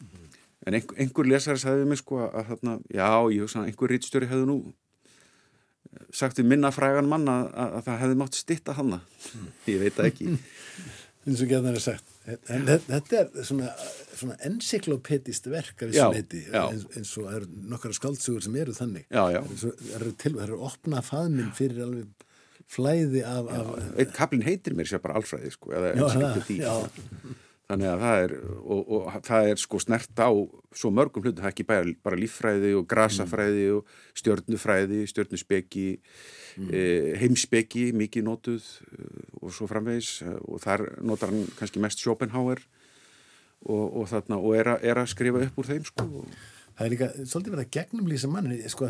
mm 0.00 0.06
-hmm. 0.08 0.36
en 0.66 0.74
einhver, 0.80 1.00
einhver 1.04 1.28
lesari 1.28 1.60
sagði 1.60 1.88
mig 1.88 2.00
sko 2.00 2.22
að 2.24 2.52
þarna, 2.52 2.78
já, 2.88 3.10
ég 3.34 3.42
hugsa 3.44 3.60
að 3.60 3.70
einhver 3.70 3.92
rítstjóri 3.92 4.30
hefði 4.30 4.46
nú 4.48 4.58
eh, 5.92 6.06
sagt 6.10 6.38
við 6.40 6.48
minna 6.52 6.72
frægan 6.72 7.08
manna 7.08 7.42
að, 7.52 7.74
að 7.80 7.82
það 7.90 8.00
hefði 8.04 8.20
mátt 8.22 8.38
stitta 8.38 8.72
hanna 8.72 9.00
mm. 9.34 9.50
ég 9.72 9.82
veit 9.82 9.98
það 9.98 10.12
ekki 10.12 10.38
eins 11.28 11.42
og 11.42 11.50
getur 11.50 11.74
það 11.76 11.82
sagt 11.84 12.14
en 12.48 12.64
þetta 12.68 13.18
er 13.20 13.44
svona, 13.44 13.72
svona 14.14 14.36
encyklopedist 14.48 15.48
verk 15.52 15.82
af 15.82 15.90
þessum 15.92 16.16
heiti 16.16 16.44
eins, 16.52 16.86
eins 16.96 17.12
og 17.20 17.28
er 17.32 17.44
nokkara 17.48 17.96
skaldsugur 17.96 18.44
sem 18.44 18.56
eru 18.56 18.72
þannig 18.76 19.04
já, 19.08 19.24
já. 19.36 19.42
það 19.44 19.92
eru 20.00 20.14
til, 20.22 20.32
það 20.38 20.46
eru 20.46 20.62
opna 20.68 21.02
faðminn 21.04 21.52
fyrir 21.56 21.84
alveg 21.84 22.26
flæði 22.68 23.24
af, 23.24 23.48
af 23.48 23.68
eitt 24.00 24.16
kaplin 24.16 24.44
heitir 24.44 24.76
mér 24.76 24.88
sér 24.88 25.00
bara 25.04 25.16
alfræði 25.20 25.52
sko, 25.54 25.72
eða 25.76 25.92
encyklopedi 25.94 26.58
þannig 27.68 27.90
að 27.90 28.02
það 28.02 28.22
er 28.22 28.34
og, 28.58 28.80
og 28.96 29.08
það 29.26 29.50
er 29.50 29.60
sko 29.60 29.80
snert 29.82 30.22
á 30.24 30.30
svo 30.80 30.90
mörgum 30.94 31.24
hlutum, 31.24 31.42
það 31.42 31.50
er 31.50 31.54
ekki 31.54 31.68
bara, 31.68 31.94
bara 32.04 32.18
líffræði 32.18 32.72
og 32.78 32.86
grasafræði 32.88 33.66
mm. 33.66 33.76
og 33.76 34.20
stjörnufræði 34.22 35.02
stjörnuspeki 35.12 35.88
mm. 35.98 36.70
e, 36.72 36.84
heimspeki, 37.20 37.88
mikið 37.98 38.28
nótuð 38.28 38.68
e, 38.88 39.08
og 39.42 39.52
svo 39.54 39.68
framvegis 39.70 40.14
og 40.40 40.62
þar 40.64 40.86
notar 41.04 41.34
hann 41.34 41.44
kannski 41.60 41.82
mest 41.84 42.00
Schopenhauer 42.04 42.62
og, 43.68 43.84
og 43.84 44.08
þarna 44.14 44.40
og 44.40 44.56
er, 44.56 44.72
a, 44.72 44.78
er 44.80 45.02
að 45.02 45.12
skrifa 45.12 45.44
upp 45.48 45.60
úr 45.60 45.74
þeim 45.74 45.90
sko 45.90 46.08
Það 46.78 46.86
er 46.86 46.92
líka 46.92 47.06
svolítið 47.26 47.54
verið 47.56 47.64
að 47.64 47.70
gegnumlýsa 47.74 48.28
manni 48.30 48.56
sko 48.70 48.86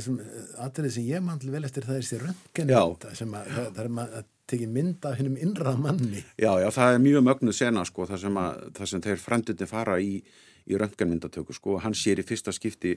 aðrið 0.61 0.91
sem 0.93 1.07
ég 1.09 1.23
mandli 1.25 1.53
vel 1.55 1.63
eftir 1.65 1.87
það 1.89 1.95
er 1.97 2.03
þessi 2.05 2.19
röntgenmynda 2.21 3.13
sem 3.17 3.31
að, 3.33 3.47
það, 3.55 3.71
það 3.79 3.87
er 3.87 4.19
að 4.19 4.27
tekið 4.49 4.75
mynda 4.75 5.15
hennum 5.19 5.39
innra 5.41 5.75
manni. 5.79 6.23
Já, 6.41 6.53
já, 6.63 6.69
það 6.75 6.95
er 6.95 7.03
mjög 7.05 7.25
mögnuð 7.29 7.57
sena 7.59 7.85
sko, 7.89 8.07
það 8.09 8.23
sem, 8.25 8.39
sem 8.93 9.05
þeir 9.05 9.23
frendunni 9.23 9.69
fara 9.69 9.99
í, 10.01 10.19
í 10.69 10.79
röntgenmyndatöku 10.81 11.57
sko, 11.57 11.79
hann 11.85 11.97
sér 11.97 12.23
í 12.23 12.27
fyrsta 12.27 12.55
skipti 12.57 12.97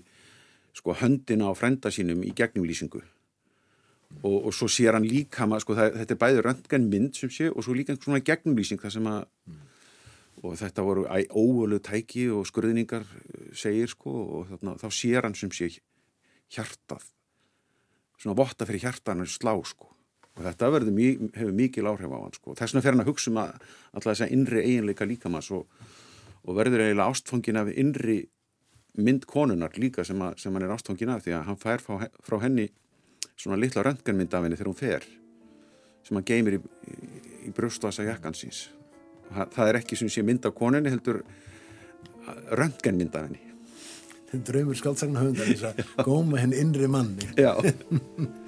sko 0.76 0.96
höndina 0.96 1.52
á 1.52 1.54
frenda 1.58 1.92
sínum 1.92 2.24
í 2.24 2.32
gegnumlýsingu 2.36 3.02
og, 4.22 4.38
og 4.48 4.52
svo 4.56 4.70
sér 4.72 4.98
hann 4.98 5.08
líka 5.08 5.48
maður, 5.48 5.66
sko, 5.66 5.78
það, 5.80 5.98
þetta 6.02 6.16
er 6.16 6.22
bæði 6.24 6.44
röntgenmynd 6.48 7.20
sem 7.20 7.32
sé 7.34 7.50
og 7.52 7.66
svo 7.66 7.76
líka 7.76 7.96
svona 7.98 8.24
gegnumlýsing 8.24 8.82
það 8.82 8.96
sem 8.98 9.10
að 9.12 9.22
mm. 9.52 9.62
og 10.42 10.58
þetta 10.62 10.86
voru 10.88 11.08
óölu 11.12 11.80
tæki 11.84 12.28
og 12.34 12.48
skurðningar 12.50 13.08
eh, 13.08 13.48
segir 13.58 13.92
sko 13.92 14.16
og 14.40 14.52
þarna, 14.52 14.78
þá 14.82 14.88
sér 15.02 15.28
hann 15.28 15.38
sem 15.38 15.52
sé 15.56 15.72
hjartað 16.52 17.08
svona 18.22 18.38
votta 18.38 18.68
fyrir 18.70 18.86
hjartan 18.86 19.24
og 19.26 19.32
slá 19.32 19.56
sko 19.68 19.92
og 20.38 20.44
þetta 20.48 20.70
hefur 20.72 21.56
mikil 21.56 21.89
áhrif 21.91 22.12
á 22.12 22.20
hann 22.20 22.36
sko. 22.36 22.56
þess 22.56 22.74
vegna 22.74 22.84
fer 22.86 22.96
hann 22.96 23.04
að 23.04 23.12
hugsa 23.12 23.32
um 23.32 23.39
að 23.41 23.56
alltaf 23.91 24.12
þess 24.12 24.26
að 24.26 24.36
innri 24.38 24.63
eiginleika 24.65 25.08
líkamanns 25.08 25.52
og, 25.56 25.65
og 26.46 26.60
verður 26.60 26.86
eiginlega 26.86 27.10
ástfangin 27.12 27.62
af 27.62 27.72
innri 27.76 28.20
mynd 29.00 29.26
konunar 29.28 29.76
líka 29.80 30.06
sem, 30.08 30.20
að, 30.22 30.38
sem 30.44 30.54
hann 30.56 30.67
er 30.67 30.76
ástfangin 30.76 31.13
af 31.13 31.26
því 31.26 31.36
að 31.38 31.48
hann 31.50 31.60
fær 31.60 31.84
frá, 31.84 32.08
frá 32.24 32.38
henni 32.44 32.70
svona 33.36 33.60
litla 33.60 33.84
röntgenmynd 33.88 34.34
af 34.36 34.46
henni 34.46 34.60
þegar 34.60 34.72
hún 34.72 34.80
fer 34.80 35.08
sem 36.08 36.17
hann 36.17 36.28
geymir 36.28 36.58
í, 36.58 36.62
í, 36.62 36.98
í 37.48 37.54
brjóstvasa 37.56 38.08
jakkansins 38.08 38.70
það, 39.32 39.56
það 39.56 39.70
er 39.70 39.80
ekki 39.82 40.00
sem 40.00 40.12
sé 40.12 40.24
mynd 40.26 40.48
af 40.48 40.56
konunni 40.58 40.91
heldur 40.91 41.24
röntgenmynd 42.58 43.15
af 43.15 43.28
henni. 43.28 43.41
Þetta 44.32 44.38
er 44.38 44.46
draumur 44.48 44.78
skaldsagna 44.80 45.24
höfundar 45.26 46.06
góma 46.08 46.39
henn 46.39 46.56
innri 46.56 46.88
manni. 46.91 47.28
Já 47.39 47.56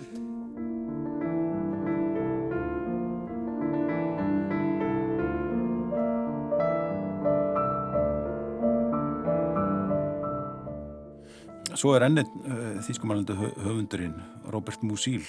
Svo 11.80 11.96
er 11.98 12.08
ennið 12.08 12.30
uh, 12.30 12.54
eh, 12.54 12.78
þýskumalandi 12.86 13.38
höfundurinn 13.38 14.16
Robert 14.54 14.84
Musil. 14.86 15.26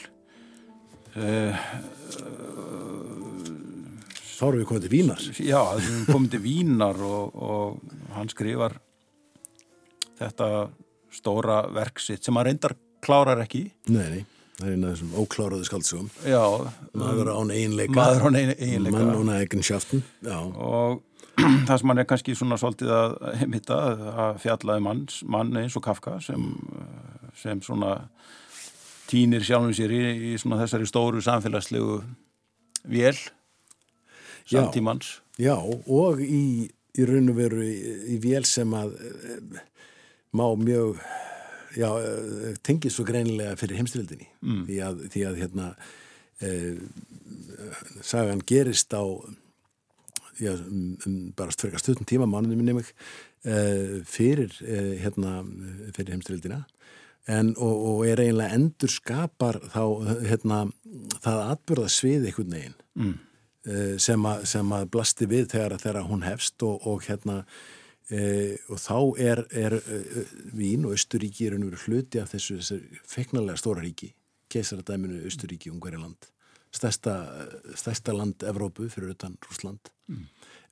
Uh, 1.15 1.55
Þá 4.35 4.47
erum 4.49 4.61
við 4.61 4.69
komið 4.69 4.85
til 4.85 4.93
Vínar. 4.93 5.27
Já, 5.39 5.61
við 5.79 5.91
erum 5.91 6.07
komið 6.11 6.33
til 6.35 6.43
Vínar 6.43 7.03
og, 7.07 7.37
og 7.39 8.15
hann 8.17 8.31
skrifar 8.33 8.77
þetta 10.19 10.49
stóra 11.15 11.61
verksitt 11.75 12.27
sem 12.27 12.35
hann 12.35 12.49
reyndar 12.51 12.75
klárar 13.05 13.45
ekki. 13.45 13.69
Nei, 13.95 14.07
nei 14.11 14.23
Það 14.55 14.69
er 14.69 14.75
eina 14.77 14.87
af 14.87 14.93
þessum 14.95 15.15
ókláraðu 15.19 15.65
skaldsugum 15.67 16.11
Maður 16.95 17.31
án 17.33 17.49
einleika 17.51 18.05
án 18.23 18.37
einleika 18.39 18.93
Mann 18.95 19.17
án 19.19 19.33
eigensjaften 19.41 20.05
Og 20.31 21.01
það 21.68 21.79
sem 21.81 21.90
hann 21.90 22.03
er 22.03 22.09
kannski 22.09 22.37
svona 22.38 22.59
svolítið 22.61 22.92
að 22.94 23.14
heimita 23.40 23.79
að 24.25 24.40
fjallaði 24.44 24.83
um 24.83 24.88
manns, 24.88 25.20
mann 25.27 25.57
eins 25.59 25.77
og 25.79 25.85
Kafka 25.87 26.18
sem, 26.23 26.47
sem 27.40 27.62
svona 27.64 27.97
týnir 29.11 29.44
sjálfum 29.44 29.75
sér 29.77 29.94
í, 29.94 30.03
í 30.31 30.37
svona 30.40 30.61
þessari 30.62 30.88
stóru 30.88 31.23
samfélagslegu 31.25 31.99
vél 32.90 33.16
samtímans. 34.49 35.18
Já, 35.38 35.55
já 35.55 35.57
og 35.87 36.23
í, 36.23 36.70
í 36.70 37.07
raun 37.09 37.33
og 37.33 37.38
veru 37.38 37.64
í, 37.64 37.75
í 38.14 38.18
vél 38.23 38.44
sem 38.49 38.70
að 38.77 38.94
e, 39.01 39.38
má 40.37 40.47
mjög 40.61 41.01
já, 41.75 41.88
e, 41.90 42.55
tengið 42.66 42.94
svo 42.94 43.07
greinilega 43.09 43.59
fyrir 43.61 43.81
heimstyrildinni 43.81 44.29
mm. 44.44 44.64
því, 44.68 44.81
því 45.14 45.25
að 45.31 45.40
hérna 45.42 45.70
e, 46.38 46.53
sagan 48.05 48.44
gerist 48.47 48.94
á 48.94 49.03
já, 50.41 50.55
um, 50.55 50.97
um 51.07 51.19
bara 51.37 51.55
frekar 51.55 51.83
stuttum 51.83 52.07
tíma 52.09 52.27
mánuðum 52.31 52.61
minni 52.61 52.77
mig 52.77 52.91
uh, 53.47 54.01
fyrir, 54.09 54.55
uh, 54.63 54.95
hérna, 55.03 55.43
fyrir 55.97 56.15
heimstrildina 56.15 56.65
en, 57.27 57.55
og, 57.57 57.85
og 57.91 58.03
er 58.09 58.23
eiginlega 58.25 58.57
endur 58.59 58.93
skapar 58.93 59.61
þá 59.73 59.85
hérna, 60.27 60.65
það 61.25 61.45
atbyrða 61.55 61.93
svið 61.93 62.29
einhvern 62.29 62.59
veginn 62.59 62.77
mm. 62.99 63.15
uh, 63.71 63.95
sem, 64.03 64.29
a, 64.29 64.35
sem 64.49 64.77
að 64.77 64.91
blasti 64.97 65.31
við 65.31 65.49
þegar, 65.55 65.79
þegar 65.83 66.11
hún 66.11 66.27
hefst 66.27 66.67
og, 66.67 66.85
og 66.87 67.09
hérna 67.09 67.45
og 68.69 68.77
þá 68.85 68.99
er, 69.17 69.41
er 69.57 69.75
Vín 70.53 70.83
og 70.85 70.93
Östuríki 70.93 71.47
er 71.49 71.55
hluti 71.57 72.21
af 72.21 72.35
þessu, 72.35 72.59
feiknarlega 73.09 73.57
stóra 73.57 73.81
ríki 73.81 74.11
keisardæminu 74.53 75.23
Östuríki, 75.25 75.73
Ungverjaland 75.73 76.29
stærsta, 76.75 77.14
stærsta 77.79 78.14
land 78.16 78.44
Evrópu 78.46 78.88
fyrir 78.92 79.14
utan 79.14 79.38
Rúsland 79.46 79.92
mm. 80.10 80.27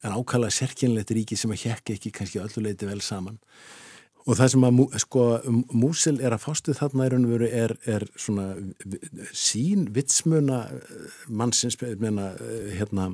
en 0.04 0.18
ákala 0.18 0.50
sérkynlegt 0.52 1.14
ríki 1.14 1.38
sem 1.38 1.52
að 1.54 1.66
hjekka 1.66 1.96
ekki 1.96 2.12
kannski 2.14 2.42
öllu 2.42 2.66
leiti 2.66 2.88
vel 2.88 3.02
saman 3.04 3.40
og 4.22 4.38
það 4.38 4.52
sem 4.52 4.66
að 4.68 4.80
sko, 5.02 5.24
Músil 5.74 6.20
er 6.22 6.34
að 6.34 6.44
fástu 6.44 6.76
þarna 6.78 7.08
er, 7.08 7.46
er, 7.48 7.76
er 7.96 8.06
svona 8.14 8.52
sín 9.34 9.88
vitsmuna 9.94 10.64
mannsins 11.28 11.78
meina, 11.98 12.32
hérna 12.76 13.12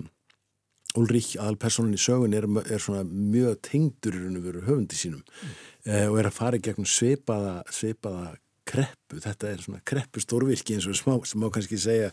Ulrich, 0.96 1.36
aðalpersonin 1.36 1.96
í 1.96 2.00
sögun 2.00 2.34
er, 2.36 2.46
er 2.64 2.80
svona 2.80 3.04
mjög 3.04 3.58
tengdur 3.68 4.16
í 4.16 4.22
raun 4.22 4.38
og 4.40 4.44
veru 4.48 4.64
höfundi 4.64 4.96
sínum 4.96 5.20
mm. 5.20 5.56
eh, 5.84 6.06
og 6.08 6.16
er 6.20 6.30
að 6.30 6.38
fara 6.38 6.60
gegnum 6.62 6.88
sveipaða, 6.88 7.58
sveipaða 7.72 8.32
kreppu, 8.68 9.20
þetta 9.24 9.50
er 9.52 9.64
svona 9.64 9.82
kreppu 9.88 10.22
stórvirki 10.22 10.76
eins 10.76 10.88
og 10.88 10.96
smá, 10.98 11.14
sem 11.28 11.40
má 11.40 11.48
kannski 11.52 11.78
segja 11.80 12.10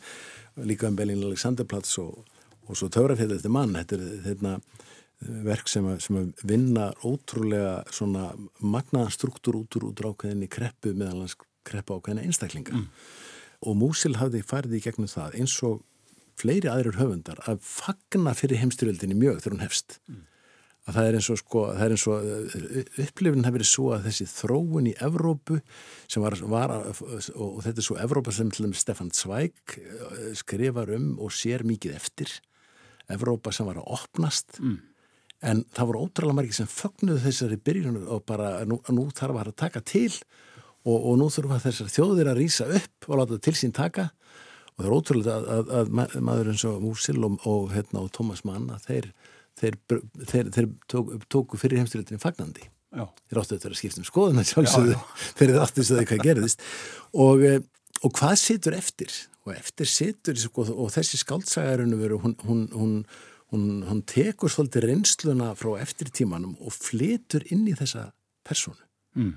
líka 0.64 0.88
um 0.88 0.97
Belín 0.97 1.24
Alexanderplats 1.26 1.97
og, 2.01 2.26
og 2.68 2.78
svo 2.78 2.89
Töfrafjall 2.91 3.36
eftir 3.36 3.53
mann, 3.53 3.76
þetta 3.76 3.97
er 3.99 4.06
þetta 4.26 4.58
verk 5.45 5.70
sem 5.72 5.86
að, 5.88 5.99
sem 6.03 6.18
að 6.20 6.45
vinna 6.47 6.89
ótrúlega 7.08 7.84
svona 7.93 8.30
magnaðan 8.60 9.14
struktúr 9.14 9.62
út 9.62 9.78
úr 9.80 10.10
ákveðinni 10.12 10.49
kreppu 10.51 10.93
meðalans 10.97 11.38
kreppa 11.66 11.97
ákveðina 11.97 12.26
einstaklinga 12.28 12.76
mm. 12.76 12.88
og 13.66 13.78
Músil 13.80 14.18
hafði 14.20 14.43
farið 14.45 14.78
í 14.80 14.84
gegnum 14.86 15.10
það 15.10 15.39
eins 15.39 15.56
og 15.66 15.82
fleiri 16.36 16.70
aðrir 16.70 16.99
höfundar 16.99 17.39
að 17.47 17.62
fagna 17.64 18.36
fyrir 18.36 18.60
heimstyrjöldinni 18.62 19.18
mjög 19.18 19.39
þegar 19.41 19.56
hún 19.56 19.66
hefst 19.66 19.99
mm. 20.12 20.24
Að 20.86 20.98
það 20.98 21.08
er 21.10 21.18
eins 21.18 21.30
og 21.34 21.40
sko, 21.42 21.62
er 21.74 21.94
eins 21.96 22.06
og 22.10 22.26
upplifin 23.02 23.46
hefur 23.46 23.58
verið 23.58 23.70
svo 23.70 23.86
að 23.96 24.10
þessi 24.10 24.28
þróun 24.30 24.90
í 24.92 24.96
Evrópu 25.08 25.60
sem 26.06 26.26
var, 26.26 26.38
var 26.52 26.74
og 26.76 27.62
þetta 27.66 27.82
er 27.82 27.88
svo 27.88 27.98
Evrópa 28.02 28.34
sem 28.36 28.52
Stefan 28.78 29.14
Zweig 29.16 29.78
eh, 29.82 30.34
skrifar 30.38 30.94
um 30.98 31.16
og 31.18 31.34
sér 31.34 31.66
mikið 31.66 31.98
eftir. 31.98 32.36
Evrópa 33.10 33.54
sem 33.54 33.66
var 33.66 33.82
að 33.82 33.90
opnast. 33.98 34.60
Mm. 34.62 34.78
En 35.46 35.64
það 35.76 35.90
voru 35.90 36.04
ótrúlega 36.06 36.38
margir 36.38 36.58
sem 36.58 36.70
fögnuðu 36.70 37.22
þessari 37.26 37.58
byrjun 37.62 38.04
og 38.06 38.24
bara 38.30 38.60
nú, 38.70 38.80
nú 38.94 39.10
þarf 39.14 39.42
að 39.42 39.56
taka 39.58 39.82
til 39.86 40.12
og, 40.86 40.96
og 40.96 41.18
nú 41.20 41.30
þurfa 41.34 41.60
þessar 41.66 41.92
þjóðir 41.92 42.30
að 42.32 42.40
rýsa 42.40 42.70
upp 42.70 43.10
og 43.10 43.20
láta 43.20 43.42
til 43.42 43.56
sín 43.58 43.74
taka. 43.76 44.12
Og 44.76 44.84
það 44.84 44.88
er 44.88 44.96
ótrúlega 44.96 45.36
að, 45.36 45.50
að, 45.50 45.70
að 45.82 46.16
maður 46.28 46.52
eins 46.52 46.66
og 46.68 46.82
Músil 46.84 47.22
og, 47.24 47.38
og, 47.48 47.70
hérna, 47.74 48.04
og 48.04 48.12
Thomas 48.16 48.44
Mann 48.48 48.70
þeir, 48.86 49.10
þeir, 49.60 49.78
þeir, 50.32 50.49
þeir 50.56 50.72
tóku, 50.91 51.20
tóku 51.32 51.60
fyrir 51.62 51.82
heimstyrlutinni 51.82 52.22
fagnandi. 52.22 52.72
Já. 52.95 53.10
þeir 53.28 53.39
áttu 53.41 53.58
þetta 53.58 53.70
að 53.74 53.80
skipta 53.82 53.99
um 53.99 54.08
skoðun 54.08 54.38
þeir 55.36 55.58
áttu 55.60 55.82
þess 55.82 55.91
að 55.91 55.97
það 55.97 56.06
hvað 56.12 56.26
gerðist. 56.30 56.62
Og, 57.20 57.41
og 58.08 58.14
hvað 58.16 58.36
situr 58.39 58.78
eftir? 58.78 59.16
Og 59.45 59.51
eftir 59.51 59.89
situr 59.91 60.39
sko, 60.39 60.64
og 60.72 60.93
þessi 60.93 61.20
skáltsagarinu 61.20 61.99
veru 61.99 62.22
hún, 62.24 62.38
hún, 62.47 62.62
hún 62.72 62.93
hún, 63.53 63.84
hún 63.88 64.03
tekur 64.08 64.51
svolítið 64.51 64.89
reynsluna 64.89 65.51
frá 65.58 65.76
eftirtímanum 65.84 66.56
og 66.60 66.74
flytur 66.76 67.45
inn 67.53 67.66
í 67.70 67.76
þessa 67.78 68.10
personu 68.45 68.82
mm. 69.18 69.34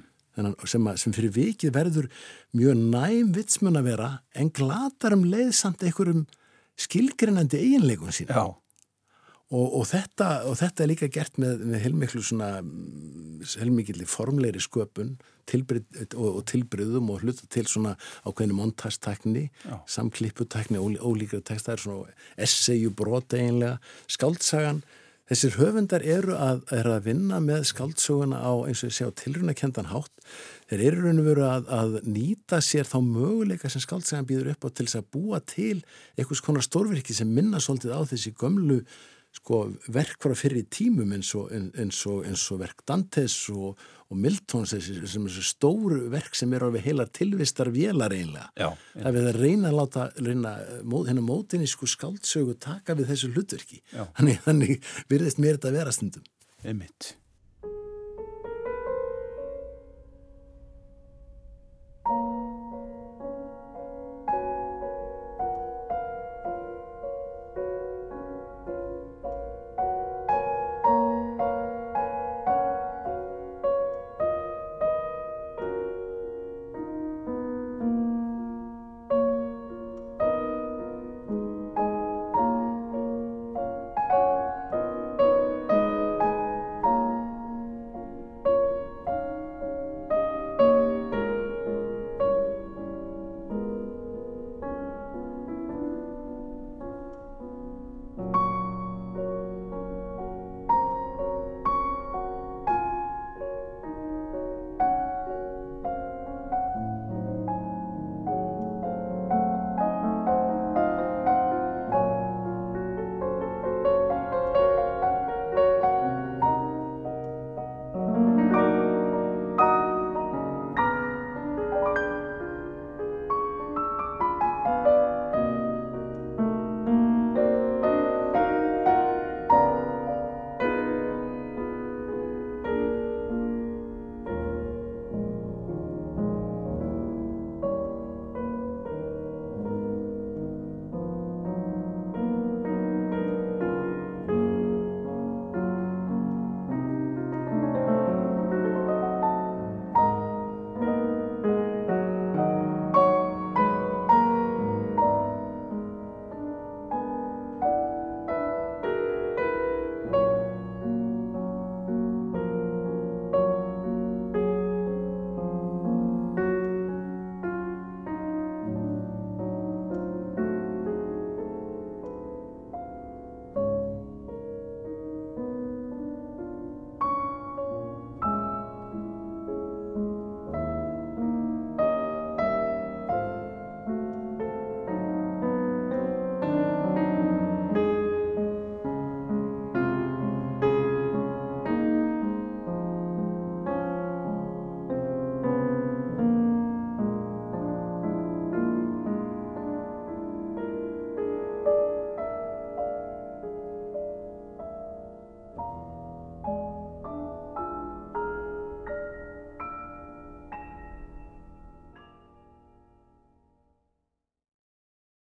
sem, 0.65 0.89
sem 1.01 1.17
fyrir 1.17 1.35
vikið 1.35 1.75
verður 1.75 2.09
mjög 2.57 2.81
næm 2.95 3.35
vitsmun 3.37 3.81
að 3.81 3.91
vera 3.93 4.11
en 4.39 4.53
glatar 4.55 5.17
um 5.17 5.27
leiðsamt 5.29 5.85
einhverjum 5.85 6.25
skilgrinnandi 6.79 7.61
eiginleikum 7.61 8.15
sín 8.15 8.33
Já 8.33 8.57
Og, 9.49 9.79
og, 9.79 9.85
þetta, 9.89 10.29
og 10.45 10.59
þetta 10.61 10.85
er 10.85 10.91
líka 10.91 11.09
gert 11.09 11.39
með, 11.41 11.63
með 11.65 11.81
heilmiklu 11.87 12.21
svona 12.21 12.51
heilmikli 13.57 14.05
formleiri 14.09 14.61
sköpun 14.61 15.15
tilbrið, 15.49 15.87
og, 16.19 16.29
og 16.29 16.45
tilbriðum 16.51 17.09
og 17.15 17.25
hluta 17.25 17.49
til 17.49 17.65
svona 17.71 17.95
ákveðinu 18.27 18.59
montastekni 18.59 19.47
samklipputekni, 19.89 20.77
ólíkra 21.01 21.41
tekst 21.41 21.71
það 21.71 21.77
er 21.79 21.85
svona 21.87 22.17
essayu 22.45 22.93
brot 22.93 23.33
eiginlega. 23.33 23.79
Skaldsagan, 24.11 24.83
þessir 25.33 25.57
höfundar 25.57 26.05
eru 26.05 26.37
að, 26.37 26.63
er 26.77 26.93
að 26.93 27.09
vinna 27.09 27.41
með 27.45 27.69
skaldsöguna 27.73 28.45
á 28.45 28.53
eins 28.69 28.83
og 28.83 28.93
ég 28.93 28.97
sé 28.99 29.09
á 29.09 29.13
tilrunakendan 29.25 29.93
hátt. 29.93 30.13
Þeir 30.69 30.87
eru 30.91 31.05
raun 31.05 31.23
og 31.23 31.29
veru 31.33 31.49
að, 31.49 31.69
að 31.73 32.01
nýta 32.05 32.61
sér 32.65 32.89
þá 32.89 32.99
möguleika 33.05 33.73
sem 33.73 33.85
skaldsagan 33.85 34.29
býður 34.29 34.53
upp 34.53 34.69
á 34.69 34.77
til 34.77 34.89
þess 34.89 35.01
að 35.01 35.13
búa 35.17 35.41
til 35.41 35.79
einhvers 36.19 36.45
konar 36.45 36.69
stórverki 36.69 37.17
sem 37.17 37.31
minna 37.33 37.61
svolítið 37.65 37.97
á 37.97 38.05
þessi 38.13 38.37
gömlu 38.37 38.83
sko, 39.39 39.61
verk 39.95 40.19
frá 40.23 40.35
fyrir 40.39 40.67
tímum 40.73 41.15
eins 41.17 41.31
og, 41.39 41.53
eins 41.53 42.01
og, 42.11 42.25
eins 42.29 42.45
og 42.53 42.61
verk 42.63 42.83
Dantes 42.89 43.37
og, 43.55 43.79
og 44.09 44.21
Miltons 44.21 44.75
sem 44.75 45.29
er 45.29 45.45
stóru 45.45 46.01
verk 46.13 46.37
sem 46.39 46.53
er 46.57 46.67
við 46.75 46.89
heila 46.89 47.07
tilvistar 47.07 47.71
vélar 47.75 48.15
einlega. 48.17 48.49
Já, 48.59 48.73
það 48.97 49.11
er 49.11 49.17
við 49.19 49.31
að 49.31 49.41
reyna 49.43 49.71
að 49.71 49.79
láta 49.79 50.09
reyna, 50.19 50.57
móð, 50.83 51.13
hennar 51.13 51.29
mótinni 51.29 51.71
sko 51.71 51.89
skáldsögu 51.91 52.59
taka 52.63 52.97
við 52.99 53.13
þessu 53.13 53.33
hlutverki. 53.35 53.83
Þannig, 53.93 54.43
þannig 54.47 54.93
virðist 55.13 55.43
mér 55.43 55.59
þetta 55.59 55.73
að 55.73 55.81
vera 55.83 55.97
stundum. 55.97 56.29
Emitt. 56.67 57.15